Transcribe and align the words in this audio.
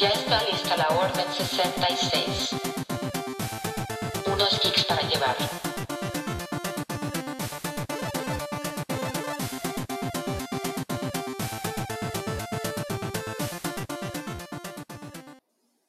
Ya 0.00 0.08
está 0.08 0.42
lista 0.50 0.78
la 0.78 0.88
Orden 0.96 1.30
66. 1.30 2.52
Unos 4.32 4.58
geeks 4.62 4.84
para 4.86 5.06
llevar. 5.06 5.36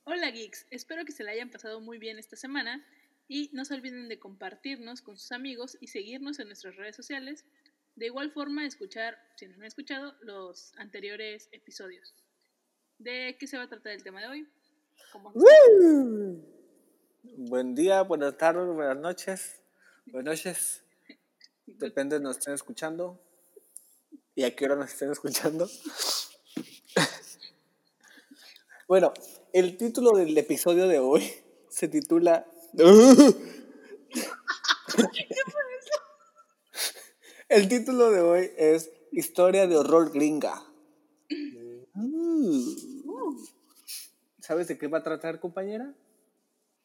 Hola 0.04 0.32
geeks, 0.32 0.68
espero 0.72 1.06
que 1.06 1.14
se 1.14 1.24
la 1.24 1.32
hayan 1.32 1.50
pasado 1.50 1.80
muy 1.80 1.98
bien 1.98 2.20
esta 2.20 2.36
semana 2.36 2.86
y 3.30 3.50
no 3.54 3.64
se 3.64 3.76
olviden 3.76 4.10
de 4.10 4.20
compartirnos 4.20 5.02
con 5.02 5.18
sus 5.18 5.32
amigos 5.32 5.78
y 5.80 5.88
seguirnos 5.88 6.40
en 6.40 6.48
nuestras 6.48 6.76
redes 6.76 6.98
sociales. 6.98 7.46
De 7.96 8.08
igual 8.08 8.30
forma, 8.32 8.66
escuchar, 8.66 9.18
si 9.38 9.48
no 9.48 9.56
han 9.56 9.64
escuchado, 9.64 10.18
los 10.22 10.74
anteriores 10.76 11.48
episodios. 11.54 12.14
¿De 13.04 13.36
qué 13.40 13.48
se 13.48 13.58
va 13.58 13.64
a 13.64 13.68
tratar 13.68 13.94
el 13.94 14.04
tema 14.04 14.22
de 14.22 14.28
hoy? 14.28 14.48
¿Cómo 15.12 15.32
¡Woo! 15.32 16.46
Buen 17.24 17.74
día, 17.74 18.04
buenas 18.04 18.38
tardes, 18.38 18.68
buenas 18.68 18.98
noches. 18.98 19.60
Buenas 20.06 20.36
noches. 20.36 20.84
Depende 21.66 22.20
de 22.20 22.24
nos 22.24 22.38
estén 22.38 22.54
escuchando 22.54 23.20
y 24.36 24.44
a 24.44 24.56
qué 24.56 24.66
hora 24.66 24.76
nos 24.76 24.92
estén 24.92 25.12
escuchando. 25.12 25.68
bueno, 28.88 29.14
el 29.52 29.78
título 29.78 30.12
del 30.12 30.38
episodio 30.38 30.88
de 30.88 31.00
hoy 31.00 31.28
se 31.70 31.88
titula. 31.88 32.46
El 37.50 37.68
título 37.68 38.12
de 38.12 38.22
hoy 38.22 38.52
es 38.58 38.92
Historia 39.12 39.66
de 39.66 39.76
horror 39.76 40.14
gringa. 40.14 40.71
¿Sabes 44.52 44.68
de 44.68 44.78
qué 44.78 44.88
va 44.88 44.98
a 44.98 45.02
tratar, 45.02 45.40
compañera? 45.40 45.96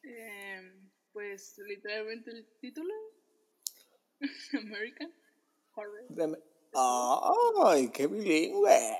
Eh, 0.01 0.73
pues 1.11 1.57
literalmente 1.67 2.31
el 2.31 2.47
título. 2.61 2.93
American 4.53 5.13
Horror. 5.75 6.39
¡Ay, 7.65 7.89
qué 7.89 8.07
bilingüe! 8.07 8.97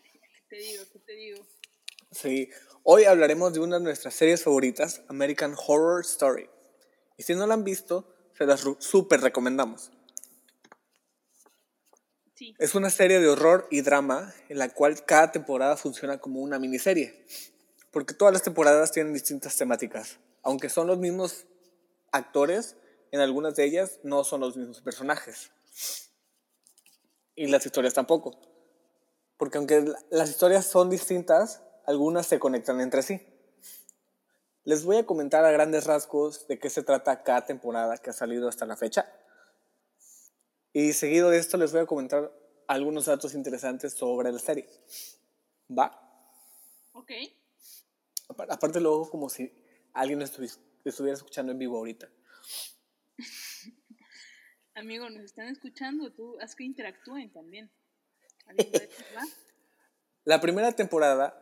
¿Qué 0.00 0.42
te 0.48 0.56
digo? 0.56 0.84
¿Qué 0.90 0.98
te 1.00 1.12
digo? 1.12 1.46
Sí, 2.10 2.48
hoy 2.82 3.04
hablaremos 3.04 3.52
de 3.52 3.60
una 3.60 3.76
de 3.76 3.84
nuestras 3.84 4.14
series 4.14 4.42
favoritas, 4.42 5.02
American 5.08 5.54
Horror 5.66 6.00
Story. 6.00 6.48
Y 7.18 7.24
si 7.24 7.34
no 7.34 7.46
la 7.46 7.52
han 7.52 7.64
visto, 7.64 8.30
se 8.38 8.46
las 8.46 8.64
súper 8.78 9.20
recomendamos. 9.20 9.90
Sí, 12.34 12.54
Es 12.58 12.74
una 12.74 12.88
serie 12.88 13.20
de 13.20 13.28
horror 13.28 13.68
y 13.70 13.82
drama 13.82 14.32
en 14.48 14.56
la 14.56 14.70
cual 14.70 15.04
cada 15.04 15.30
temporada 15.30 15.76
funciona 15.76 16.16
como 16.16 16.40
una 16.40 16.58
miniserie. 16.58 17.26
Porque 17.90 18.14
todas 18.14 18.32
las 18.32 18.42
temporadas 18.42 18.92
tienen 18.92 19.12
distintas 19.14 19.56
temáticas. 19.56 20.18
Aunque 20.42 20.68
son 20.68 20.86
los 20.86 20.98
mismos 20.98 21.46
actores, 22.12 22.76
en 23.12 23.20
algunas 23.20 23.56
de 23.56 23.64
ellas 23.64 23.98
no 24.02 24.24
son 24.24 24.40
los 24.40 24.56
mismos 24.56 24.80
personajes. 24.80 25.50
Y 27.34 27.46
las 27.46 27.64
historias 27.64 27.94
tampoco. 27.94 28.38
Porque 29.36 29.58
aunque 29.58 29.80
la- 29.82 29.98
las 30.10 30.30
historias 30.30 30.66
son 30.66 30.90
distintas, 30.90 31.62
algunas 31.86 32.26
se 32.26 32.38
conectan 32.38 32.80
entre 32.80 33.02
sí. 33.02 33.20
Les 34.64 34.84
voy 34.84 34.98
a 34.98 35.06
comentar 35.06 35.44
a 35.44 35.50
grandes 35.50 35.86
rasgos 35.86 36.46
de 36.46 36.58
qué 36.58 36.68
se 36.68 36.82
trata 36.82 37.22
cada 37.22 37.46
temporada 37.46 37.96
que 37.96 38.10
ha 38.10 38.12
salido 38.12 38.48
hasta 38.48 38.66
la 38.66 38.76
fecha. 38.76 39.10
Y 40.72 40.92
seguido 40.92 41.30
de 41.30 41.38
esto 41.38 41.56
les 41.56 41.72
voy 41.72 41.80
a 41.80 41.86
comentar 41.86 42.30
algunos 42.66 43.06
datos 43.06 43.32
interesantes 43.34 43.94
sobre 43.94 44.30
la 44.30 44.38
serie. 44.38 44.68
¿Va? 45.70 46.04
ok. 46.92 47.12
Apa- 48.38 48.54
Aparte 48.54 48.80
luego 48.80 49.10
como 49.10 49.28
si 49.28 49.52
alguien 49.92 50.20
estuvi- 50.20 50.56
estuviera 50.84 51.16
escuchando 51.16 51.52
en 51.52 51.58
vivo 51.58 51.76
ahorita. 51.78 52.08
Amigo, 54.74 55.10
nos 55.10 55.24
están 55.24 55.48
escuchando, 55.48 56.12
tú 56.12 56.38
haz 56.40 56.54
que 56.54 56.62
interactúen 56.64 57.32
también. 57.32 57.70
La 60.24 60.40
primera 60.40 60.70
temporada 60.72 61.34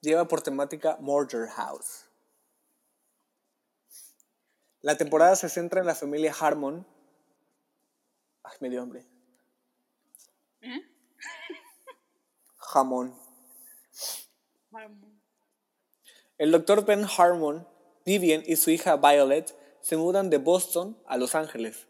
lleva 0.00 0.28
por 0.28 0.40
temática 0.42 0.96
Murder 1.00 1.48
House. 1.48 2.06
La 4.82 4.96
temporada 4.96 5.34
se 5.34 5.48
centra 5.48 5.80
en 5.80 5.86
la 5.86 5.94
familia 5.94 6.32
Harmon. 6.38 6.86
Ay, 8.42 8.56
me 8.60 8.70
dio 8.70 8.82
hambre. 8.82 9.04
¿Eh? 10.60 10.80
Jamón. 12.58 13.18
Harmon. 14.70 15.13
El 16.44 16.50
doctor 16.50 16.84
Ben 16.84 17.06
Harmon, 17.06 17.66
Vivian 18.04 18.42
y 18.46 18.56
su 18.56 18.70
hija 18.70 18.96
Violet 18.96 19.56
se 19.80 19.96
mudan 19.96 20.28
de 20.28 20.36
Boston 20.36 20.94
a 21.06 21.16
Los 21.16 21.34
Ángeles, 21.34 21.86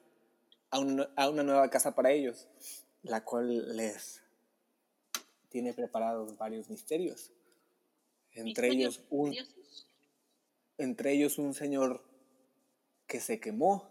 a, 0.70 0.78
un- 0.78 1.08
a 1.16 1.28
una 1.28 1.42
nueva 1.42 1.70
casa 1.70 1.96
para 1.96 2.12
ellos, 2.12 2.46
la 3.02 3.24
cual 3.24 3.76
les 3.76 4.22
tiene 5.48 5.74
preparados 5.74 6.38
varios 6.38 6.70
misterios. 6.70 7.32
Entre 8.30 8.68
ellos, 8.68 9.00
un, 9.10 9.34
entre 10.78 11.10
ellos 11.10 11.38
un 11.38 11.52
señor 11.52 12.04
que 13.08 13.18
se 13.18 13.40
quemó, 13.40 13.88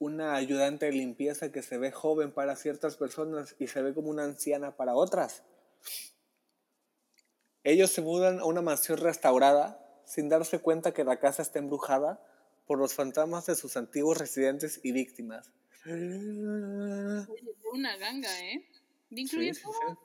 una 0.00 0.34
ayudante 0.34 0.86
de 0.86 0.92
limpieza 0.94 1.52
que 1.52 1.62
se 1.62 1.78
ve 1.78 1.92
joven 1.92 2.32
para 2.32 2.56
ciertas 2.56 2.96
personas 2.96 3.54
y 3.60 3.68
se 3.68 3.82
ve 3.82 3.94
como 3.94 4.10
una 4.10 4.24
anciana 4.24 4.76
para 4.76 4.96
otras. 4.96 5.44
Ellos 7.64 7.90
se 7.90 8.00
mudan 8.00 8.40
a 8.40 8.44
una 8.44 8.62
mansión 8.62 8.98
restaurada 8.98 9.78
sin 10.04 10.28
darse 10.28 10.58
cuenta 10.58 10.92
que 10.92 11.04
la 11.04 11.18
casa 11.18 11.42
está 11.42 11.58
embrujada 11.58 12.20
por 12.66 12.78
los 12.78 12.94
fantasmas 12.94 13.46
de 13.46 13.54
sus 13.54 13.76
antiguos 13.76 14.18
residentes 14.18 14.80
y 14.82 14.92
víctimas. 14.92 15.50
Una 17.72 17.96
ganga, 17.96 18.40
¿eh? 18.40 18.66
¿Le 19.10 19.22
incluye 19.22 19.54
Sí, 19.54 19.60
sí, 19.60 19.66
todo? 19.66 19.98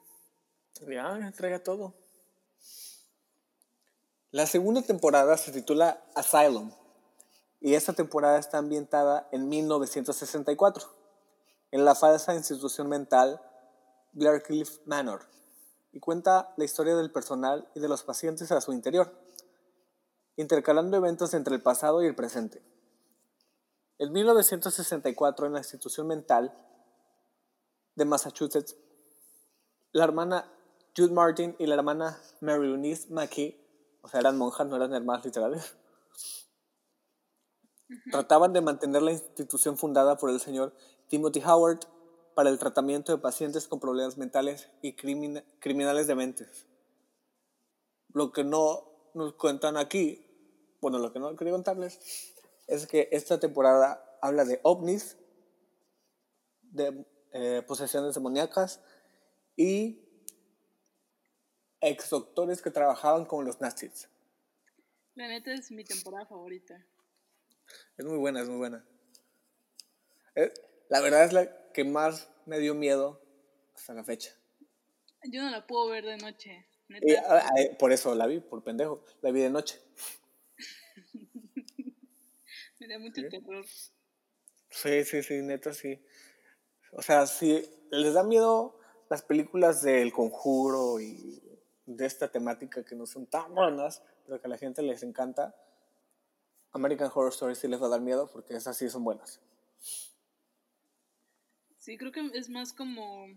sí. 0.74 0.86
Ya, 0.94 1.18
entrega 1.18 1.60
todo. 1.64 1.94
La 4.32 4.46
segunda 4.48 4.82
temporada 4.82 5.38
se 5.38 5.52
titula 5.52 6.04
Asylum 6.16 6.72
y 7.62 7.76
esta 7.76 7.94
temporada 7.94 8.38
está 8.38 8.58
ambientada 8.58 9.30
en 9.32 9.48
1964 9.48 10.94
en 11.72 11.86
la 11.86 11.96
falsa 11.96 12.36
institución 12.36 12.90
mental 12.90 13.42
Blaircliff 14.12 14.80
Manor 14.86 15.26
y 15.96 16.02
cuenta 16.02 16.54
la 16.58 16.66
historia 16.66 16.94
del 16.98 17.10
personal 17.10 17.70
y 17.74 17.80
de 17.80 17.88
los 17.88 18.04
pacientes 18.04 18.52
a 18.52 18.60
su 18.60 18.74
interior, 18.74 19.18
intercalando 20.36 20.98
eventos 20.98 21.34
entre 21.34 21.56
el 21.56 21.62
pasado 21.62 22.04
y 22.04 22.08
el 22.08 22.16
presente. 22.16 22.62
En 23.98 24.12
1964 24.12 25.48
en 25.48 25.54
la 25.54 25.60
institución 25.60 26.08
mental 26.08 26.54
de 27.96 28.04
Massachusetts 28.04 28.76
la 29.94 30.04
hermana 30.04 30.52
Jude 30.98 31.14
Martin 31.14 31.56
y 31.60 31.66
la 31.66 31.76
hermana 31.76 32.20
Mary 32.42 32.68
Eunice 32.68 33.08
McKee, 33.10 33.58
o 34.02 34.10
sea, 34.10 34.20
eran 34.20 34.38
monjas, 34.38 34.68
no 34.68 34.76
eran 34.76 34.94
hermanas 34.94 35.24
literales, 35.24 35.78
trataban 38.12 38.52
de 38.52 38.60
mantener 38.60 39.02
la 39.02 39.14
institución 39.14 39.78
fundada 39.78 40.18
por 40.18 40.30
el 40.30 40.42
señor 40.42 40.76
Timothy 41.08 41.42
Howard 41.46 41.80
para 42.36 42.50
el 42.50 42.60
tratamiento 42.60 43.14
de 43.14 43.22
pacientes 43.22 43.68
con 43.68 43.80
problemas 43.80 44.18
mentales 44.18 44.70
y 44.82 44.96
crimin- 44.96 45.44
criminales 45.60 46.06
de 46.06 46.16
mentes. 46.16 46.68
Lo 48.10 48.32
que 48.32 48.44
no 48.44 48.92
nos 49.14 49.34
cuentan 49.34 49.78
aquí, 49.78 50.24
bueno, 50.82 51.00
lo 51.00 51.12
que 51.12 51.20
no 51.20 51.36
quería 51.36 51.54
contarles, 51.54 52.36
es 52.68 52.86
que 52.86 53.10
esta 53.12 53.40
temporada 53.40 54.20
habla 54.22 54.44
de 54.44 54.60
ovnis, 54.64 55.18
de 56.62 57.06
eh, 57.32 57.64
posesiones 57.66 58.14
demoníacas 58.14 58.82
y 59.56 60.02
ex 61.80 62.10
doctores 62.10 62.62
que 62.62 62.72
trabajaban 62.72 63.26
con 63.26 63.46
los 63.46 63.62
nazis. 63.62 64.10
La 65.14 65.28
neta 65.30 65.54
es 65.54 65.72
mi 65.72 65.86
temporada 65.86 66.26
favorita. 66.26 66.86
Es 67.98 68.06
muy 68.06 68.18
buena, 68.18 68.42
es 68.42 68.50
muy 68.50 68.58
buena. 68.58 68.86
Eh, 70.36 70.54
la 70.90 71.00
verdad 71.00 71.24
es 71.24 71.32
la 71.32 71.65
que 71.76 71.84
más 71.84 72.32
me 72.46 72.58
dio 72.58 72.74
miedo 72.74 73.22
hasta 73.76 73.94
la 73.94 74.06
fecha. 74.06 74.32
Yo 75.30 75.44
no 75.44 75.52
la 75.52 75.68
puedo 75.68 75.90
ver 75.90 76.06
de 76.06 76.16
noche. 76.16 76.66
Neta. 76.88 77.06
Y, 77.06 77.16
ah, 77.16 77.50
ah, 77.50 77.54
por 77.78 77.92
eso 77.92 78.16
la 78.16 78.28
vi, 78.28 78.40
por 78.40 78.64
pendejo. 78.64 79.04
La 79.22 79.32
vi 79.32 79.42
de 79.42 79.50
noche. 79.50 79.82
Me 82.80 82.88
da 82.88 82.98
mucho 82.98 83.22
¿Sí? 83.22 83.28
terror. 83.28 83.66
Sí, 84.70 85.04
sí, 85.04 85.22
sí, 85.22 85.42
neta, 85.42 85.74
sí. 85.74 86.02
O 86.94 87.02
sea, 87.02 87.28
si 87.28 87.70
les 87.92 88.14
da 88.14 88.24
miedo 88.24 88.80
las 89.10 89.22
películas 89.22 89.82
del 89.82 90.14
conjuro 90.14 91.02
y 91.02 91.44
de 91.86 92.06
esta 92.06 92.32
temática 92.32 92.86
que 92.86 92.96
no 92.96 93.06
son 93.06 93.26
tan 93.26 93.54
buenas, 93.54 94.02
pero 94.26 94.40
que 94.40 94.48
a 94.48 94.50
la 94.50 94.58
gente 94.58 94.82
les 94.82 95.04
encanta, 95.04 95.54
American 96.72 97.12
Horror 97.14 97.34
Story 97.34 97.56
sí 97.56 97.68
les 97.68 97.82
va 97.82 97.88
a 97.88 97.90
dar 97.90 98.02
miedo 98.02 98.30
porque 98.32 98.56
esas 98.56 98.78
sí 98.78 98.90
son 98.90 99.04
buenas. 99.04 99.42
Sí, 101.86 102.00
creo 102.00 102.12
que 102.12 102.32
es 102.34 102.50
más 102.50 102.74
como 102.74 103.28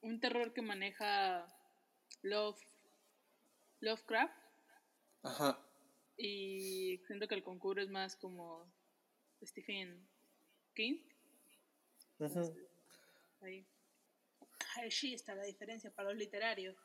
un 0.00 0.18
terror 0.18 0.52
que 0.52 0.62
maneja 0.62 1.46
Love 2.22 2.60
Lovecraft 3.78 4.34
Ajá. 5.22 5.64
y 6.16 6.98
siento 7.06 7.28
que 7.28 7.36
el 7.36 7.44
concurso 7.44 7.82
es 7.82 7.90
más 7.90 8.16
como 8.16 8.68
Stephen 9.44 10.08
King. 10.74 11.04
Ujú. 12.18 12.52
Ahí. 13.42 13.64
Ahí 14.74 14.90
sí 14.90 15.14
está 15.14 15.36
la 15.36 15.44
diferencia 15.44 15.92
para 15.92 16.08
los 16.08 16.18
literarios. 16.18 16.76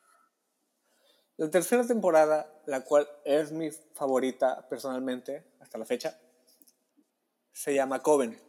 La 1.38 1.50
tercera 1.50 1.88
temporada, 1.88 2.62
la 2.68 2.84
cual 2.84 3.10
es 3.26 3.52
mi 3.52 3.72
favorita 3.72 4.70
personalmente 4.70 5.44
hasta 5.60 5.80
la 5.80 5.86
fecha, 5.86 6.20
se 7.52 7.74
llama 7.74 8.04
Coven. 8.04 8.40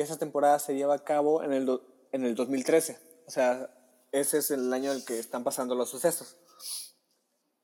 Y 0.00 0.02
esa 0.02 0.16
temporada 0.16 0.58
se 0.58 0.74
lleva 0.74 0.94
a 0.94 1.04
cabo 1.04 1.42
en 1.42 1.52
el, 1.52 1.66
do- 1.66 1.82
en 2.12 2.24
el 2.24 2.34
2013. 2.34 2.98
O 3.26 3.30
sea, 3.30 3.70
ese 4.12 4.38
es 4.38 4.50
el 4.50 4.72
año 4.72 4.92
en 4.92 4.96
el 4.96 5.04
que 5.04 5.18
están 5.18 5.44
pasando 5.44 5.74
los 5.74 5.90
sucesos. 5.90 6.38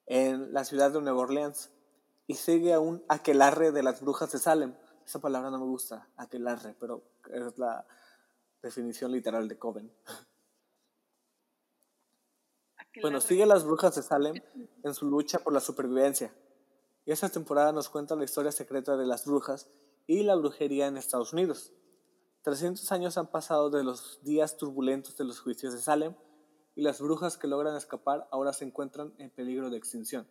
En 0.05 0.53
la 0.53 0.63
ciudad 0.67 0.91
de 0.91 1.01
Nueva 1.01 1.21
Orleans. 1.21 1.71
Y 2.27 2.35
sigue 2.35 2.75
a 2.75 2.79
un 2.79 3.03
aquelarre 3.09 3.73
de 3.73 3.83
las 3.83 4.03
brujas 4.03 4.31
de 4.33 4.39
Salem. 4.39 4.75
Esa 5.07 5.19
palabra 5.19 5.49
no 5.49 5.59
me 5.59 5.65
gusta, 5.65 6.11
aquelarre, 6.19 6.75
pero 6.79 7.05
es 7.33 7.57
la 7.57 7.87
definición 8.61 9.13
literal 9.13 9.49
de 9.49 9.59
Coven. 9.59 9.91
Bueno, 13.01 13.23
sigue 13.23 13.45
a 13.45 13.47
las 13.47 13.65
brujas 13.65 13.95
de 13.95 14.03
Salem 14.03 14.43
en 14.85 14.93
su 14.95 15.07
lucha 15.07 15.39
por 15.39 15.55
la 15.55 15.61
supervivencia. 15.61 16.35
Y 17.07 17.13
esta 17.13 17.31
temporada 17.31 17.73
nos 17.73 17.89
cuenta 17.89 18.15
la 18.15 18.25
historia 18.25 18.53
secreta 18.53 18.99
de 18.99 19.07
las 19.07 19.25
brujas 19.25 19.71
y 20.07 20.23
la 20.23 20.35
brujería 20.35 20.87
en 20.89 20.99
Estados 20.99 21.33
Unidos. 21.33 21.73
300 22.47 22.93
años 22.93 23.19
han 23.19 23.27
pasado 23.27 23.71
de 23.71 23.83
los 23.83 24.21
días 24.23 24.57
turbulentos 24.57 25.17
de 25.17 25.25
los 25.25 25.41
juicios 25.41 25.73
de 25.73 25.81
Salem 25.81 26.15
y 26.77 26.83
las 26.83 27.01
brujas 27.01 27.37
que 27.37 27.49
logran 27.49 27.75
escapar 27.75 28.29
ahora 28.31 28.53
se 28.53 28.65
encuentran 28.65 29.13
en 29.19 29.31
peligro 29.31 29.69
de 29.69 29.77
extinción. 29.77 30.29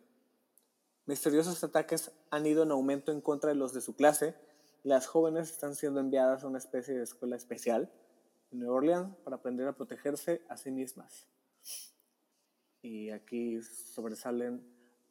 Misteriosos 1.04 1.62
ataques 1.62 2.12
han 2.30 2.46
ido 2.46 2.62
en 2.62 2.70
aumento 2.70 3.12
en 3.12 3.20
contra 3.20 3.50
de 3.50 3.56
los 3.56 3.74
de 3.74 3.82
su 3.82 3.96
clase 3.96 4.34
y 4.82 4.88
las 4.88 5.06
jóvenes 5.06 5.50
están 5.50 5.74
siendo 5.74 6.00
enviadas 6.00 6.42
a 6.42 6.46
una 6.46 6.56
especie 6.56 6.94
de 6.94 7.02
escuela 7.02 7.36
especial 7.36 7.92
en 8.50 8.60
Nueva 8.60 8.76
Orleans 8.76 9.14
para 9.22 9.36
aprender 9.36 9.68
a 9.68 9.76
protegerse 9.76 10.42
a 10.48 10.56
sí 10.56 10.70
mismas. 10.70 11.26
Y 12.80 13.10
aquí 13.10 13.60
sobresalen 13.62 14.66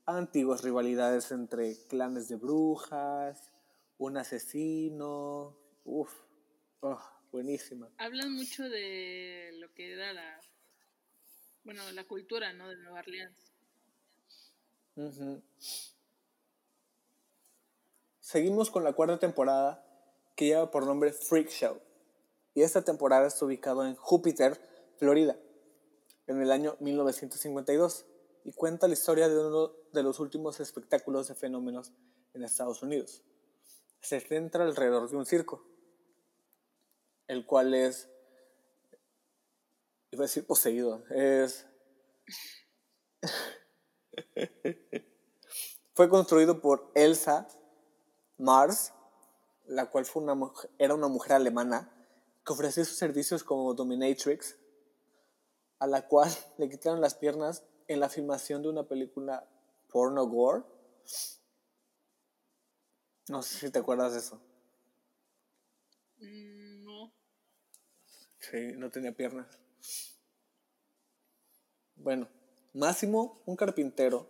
antiguas 0.08 0.64
rivalidades 0.64 1.32
entre 1.32 1.78
clanes 1.86 2.30
de 2.30 2.38
brujas, 2.38 3.52
un 4.00 4.18
asesino. 4.18 5.56
Uf, 5.84 6.25
oh, 6.82 7.02
buenísima. 7.32 7.90
Hablan 7.98 8.34
mucho 8.34 8.64
de 8.70 9.52
lo 9.60 9.74
que 9.74 9.94
era 9.94 10.14
la. 10.14 10.40
Bueno, 11.64 11.92
la 11.92 12.04
cultura, 12.06 12.54
¿no? 12.54 12.70
De 12.70 12.78
Nueva 12.78 13.00
Orleans. 13.00 13.52
Seguimos 18.20 18.70
con 18.72 18.84
la 18.84 18.94
cuarta 18.94 19.20
temporada 19.20 19.84
que 20.36 20.46
lleva 20.46 20.72
por 20.72 20.86
nombre 20.86 21.12
Freak 21.12 21.50
Show. 21.50 21.82
Y 22.54 22.62
esta 22.62 22.84
temporada 22.84 23.28
está 23.28 23.46
ubicado 23.46 23.86
en 23.86 23.96
Júpiter, 23.96 24.62
Florida, 24.98 25.38
en 26.28 26.42
el 26.42 26.52
año 26.52 26.78
1952 26.80 28.06
y 28.46 28.54
cuenta 28.54 28.88
la 28.88 28.94
historia 28.94 29.28
de 29.28 29.38
uno 29.38 29.74
de 29.92 30.04
los 30.04 30.20
últimos 30.20 30.60
espectáculos 30.60 31.28
de 31.28 31.36
fenómenos 31.36 31.92
en 32.34 32.44
Estados 32.44 32.82
Unidos. 32.84 33.24
Se 34.02 34.20
centra 34.20 34.64
alrededor 34.64 35.10
de 35.10 35.18
un 35.18 35.26
circo, 35.26 35.66
el 37.28 37.46
cual 37.46 37.74
es, 37.74 38.10
iba 40.12 40.24
a 40.24 40.28
decir 40.28 40.46
poseído, 40.46 41.04
es 41.10 41.66
Fue 45.94 46.10
construido 46.10 46.60
por 46.62 46.92
Elsa 46.94 47.48
Mars, 48.38 48.94
la 49.66 49.90
cual 49.90 50.06
fue 50.06 50.24
una 50.24 50.52
era 50.78 50.94
una 50.94 51.08
mujer 51.08 51.34
alemana 51.34 51.90
que 52.46 52.54
ofrecía 52.54 52.86
sus 52.86 52.98
servicios 52.98 53.44
como 53.44 53.74
dominatrix, 53.74 54.58
a 55.80 55.88
la 55.88 56.08
cual 56.08 56.30
le 56.58 56.70
quitaron 56.70 57.02
las 57.02 57.16
piernas 57.16 57.64
en 57.88 58.00
la 58.00 58.10
filmación 58.10 58.62
de 58.62 58.70
una 58.70 58.84
película 58.84 59.48
porno 59.90 60.26
gore. 60.28 60.64
No 63.30 63.42
sé 63.42 63.58
si 63.58 63.72
te 63.72 63.80
acuerdas 63.80 64.14
de 64.14 64.20
eso. 64.20 64.40
Mm. 66.20 66.55
Sí, 68.50 68.74
no 68.76 68.90
tenía 68.90 69.12
piernas. 69.12 69.48
Bueno, 71.96 72.28
Máximo, 72.74 73.42
un 73.46 73.56
carpintero, 73.56 74.28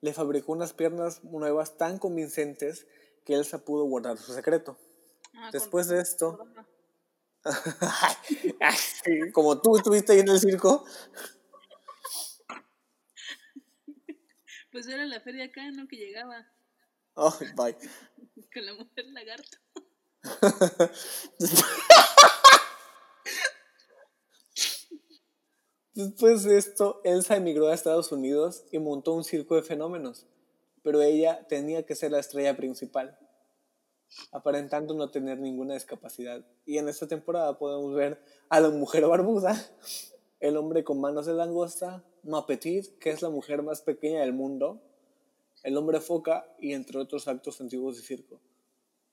le 0.00 0.12
fabricó 0.12 0.52
unas 0.52 0.72
piernas 0.72 1.22
nuevas 1.24 1.78
tan 1.78 1.98
convincentes 1.98 2.86
que 3.24 3.34
Elsa 3.34 3.64
pudo 3.64 3.84
guardar 3.84 4.18
su 4.18 4.34
secreto. 4.34 4.76
Ah, 5.34 5.50
Después 5.52 5.88
de 5.88 6.00
esto, 6.00 6.46
como 9.32 9.60
tú 9.60 9.76
estuviste 9.76 10.12
ahí 10.12 10.20
en 10.20 10.28
el 10.28 10.40
circo, 10.40 10.84
Pues 14.74 14.88
era 14.88 15.06
la 15.06 15.20
feria 15.20 15.44
acá, 15.44 15.70
¿no? 15.70 15.86
Que 15.86 15.94
llegaba 15.94 16.48
Ay, 17.14 17.52
bye. 17.54 17.76
con 18.52 18.66
la 18.66 18.74
mujer 18.74 19.04
lagarto. 19.06 19.58
Después 25.94 26.42
de 26.42 26.58
esto, 26.58 27.00
Elsa 27.04 27.36
emigró 27.36 27.68
a 27.68 27.74
Estados 27.74 28.10
Unidos 28.10 28.64
y 28.72 28.80
montó 28.80 29.12
un 29.12 29.22
circo 29.22 29.54
de 29.54 29.62
fenómenos, 29.62 30.26
pero 30.82 31.00
ella 31.00 31.46
tenía 31.46 31.86
que 31.86 31.94
ser 31.94 32.10
la 32.10 32.18
estrella 32.18 32.56
principal, 32.56 33.16
aparentando 34.32 34.94
no 34.94 35.12
tener 35.12 35.38
ninguna 35.38 35.74
discapacidad. 35.74 36.44
Y 36.66 36.78
en 36.78 36.88
esta 36.88 37.06
temporada 37.06 37.58
podemos 37.58 37.94
ver 37.94 38.20
a 38.48 38.58
la 38.58 38.70
mujer 38.70 39.06
barbuda, 39.06 39.54
el 40.40 40.56
hombre 40.56 40.82
con 40.82 41.00
manos 41.00 41.26
de 41.26 41.34
langosta, 41.34 42.02
Ma 42.24 42.44
Petite, 42.44 42.98
que 42.98 43.10
es 43.10 43.22
la 43.22 43.30
mujer 43.30 43.62
más 43.62 43.80
pequeña 43.80 44.22
del 44.22 44.32
mundo, 44.32 44.82
el 45.62 45.76
hombre 45.76 46.00
foca 46.00 46.52
y 46.58 46.72
entre 46.72 46.98
otros 46.98 47.28
actos 47.28 47.60
antiguos 47.60 47.96
de 47.98 48.02
circo. 48.02 48.40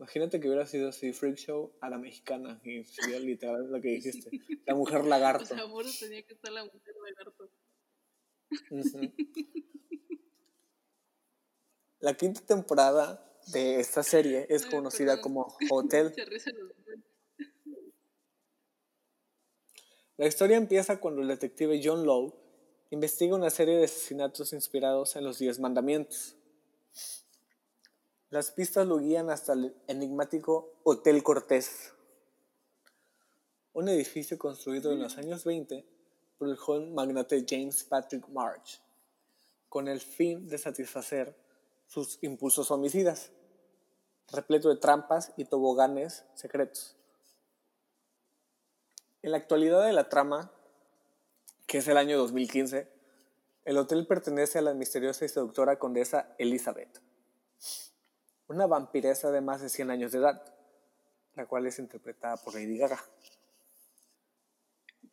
Imagínate 0.01 0.39
que 0.39 0.48
hubiera 0.48 0.65
sido 0.65 0.89
así, 0.89 1.13
Freak 1.13 1.36
Show 1.36 1.74
a 1.79 1.88
la 1.88 2.00
mexicana, 2.00 2.60
y 2.63 2.84
sería 2.86 3.20
literal 3.20 3.72
lo 3.72 3.79
que 3.79 3.89
dijiste. 3.89 4.31
La 4.65 4.74
mujer 4.74 5.05
lagarto. 5.05 5.46
sea, 5.46 5.62
amor, 5.62 5.86
tenía 6.00 6.24
que 6.24 6.34
estar 6.34 6.51
la 6.51 6.65
mujer 6.65 6.96
lagarto. 7.05 7.51
La 12.00 12.15
quinta 12.15 12.41
temporada 12.41 13.31
de 13.53 13.79
esta 13.79 14.01
serie 14.01 14.48
es 14.50 14.63
Ay, 14.63 14.72
conocida 14.72 15.17
perdón. 15.17 15.22
como 15.22 15.58
Hotel. 15.70 16.12
La 20.17 20.25
historia 20.25 20.58
empieza 20.58 21.00
cuando 21.00 21.22
el 21.22 21.27
detective 21.27 21.79
John 21.84 22.08
Lowe 22.08 22.34
investiga 22.89 23.36
una 23.36 23.51
serie 23.51 23.77
de 23.77 23.86
asesinatos 23.86 24.51
inspirados 24.53 25.15
en 25.15 25.25
los 25.25 25.38
Diez 25.38 25.60
Mandamientos. 25.60 26.36
Las 28.32 28.50
pistas 28.50 28.88
lo 28.88 28.98
guían 28.98 29.30
hasta 29.30 29.52
el 29.52 29.76
enigmático 29.88 30.72
Hotel 30.86 31.22
Cortés, 31.22 31.92
un 33.74 33.90
edificio 33.90 34.38
construido 34.38 34.94
en 34.94 35.02
los 35.02 35.18
años 35.18 35.44
20 35.44 35.86
por 36.38 36.48
el 36.48 36.56
joven 36.56 36.96
magnate 36.96 37.44
James 37.46 37.84
Patrick 37.84 38.30
March, 38.30 38.82
con 39.68 39.90
el 39.90 40.00
fin 40.00 40.48
de 40.48 40.58
satisfacer 40.58 41.36
sus 41.88 42.20
impulsos 42.22 42.72
homicidas, 42.72 43.32
repleto 44.32 44.70
de 44.70 44.78
trampas 44.78 45.34
y 45.36 45.44
toboganes 45.44 46.24
secretos. 46.34 46.96
En 49.24 49.32
la 49.32 49.38
actualidad 49.40 49.86
de 49.86 49.92
la 49.92 50.08
trama, 50.08 50.54
que 51.68 51.80
es 51.80 51.88
el 51.90 51.98
año 51.98 52.18
2015, 52.18 52.88
el 53.66 53.78
hotel 53.78 54.08
pertenece 54.08 54.60
a 54.60 54.62
la 54.62 54.74
misteriosa 54.74 55.26
y 55.26 55.28
seductora 55.28 55.78
condesa 55.78 56.34
Elizabeth, 56.38 57.02
una 58.51 58.67
vampiresa 58.67 59.31
de 59.31 59.41
más 59.41 59.62
de 59.62 59.70
100 59.70 59.91
años 59.91 60.12
de 60.12 60.20
edad, 60.20 60.43
la 61.36 61.46
cual 61.48 61.65
es 61.65 61.79
interpretada 61.79 62.38
por 62.38 62.53
Lady 62.53 62.77
Gaga. 62.77 63.00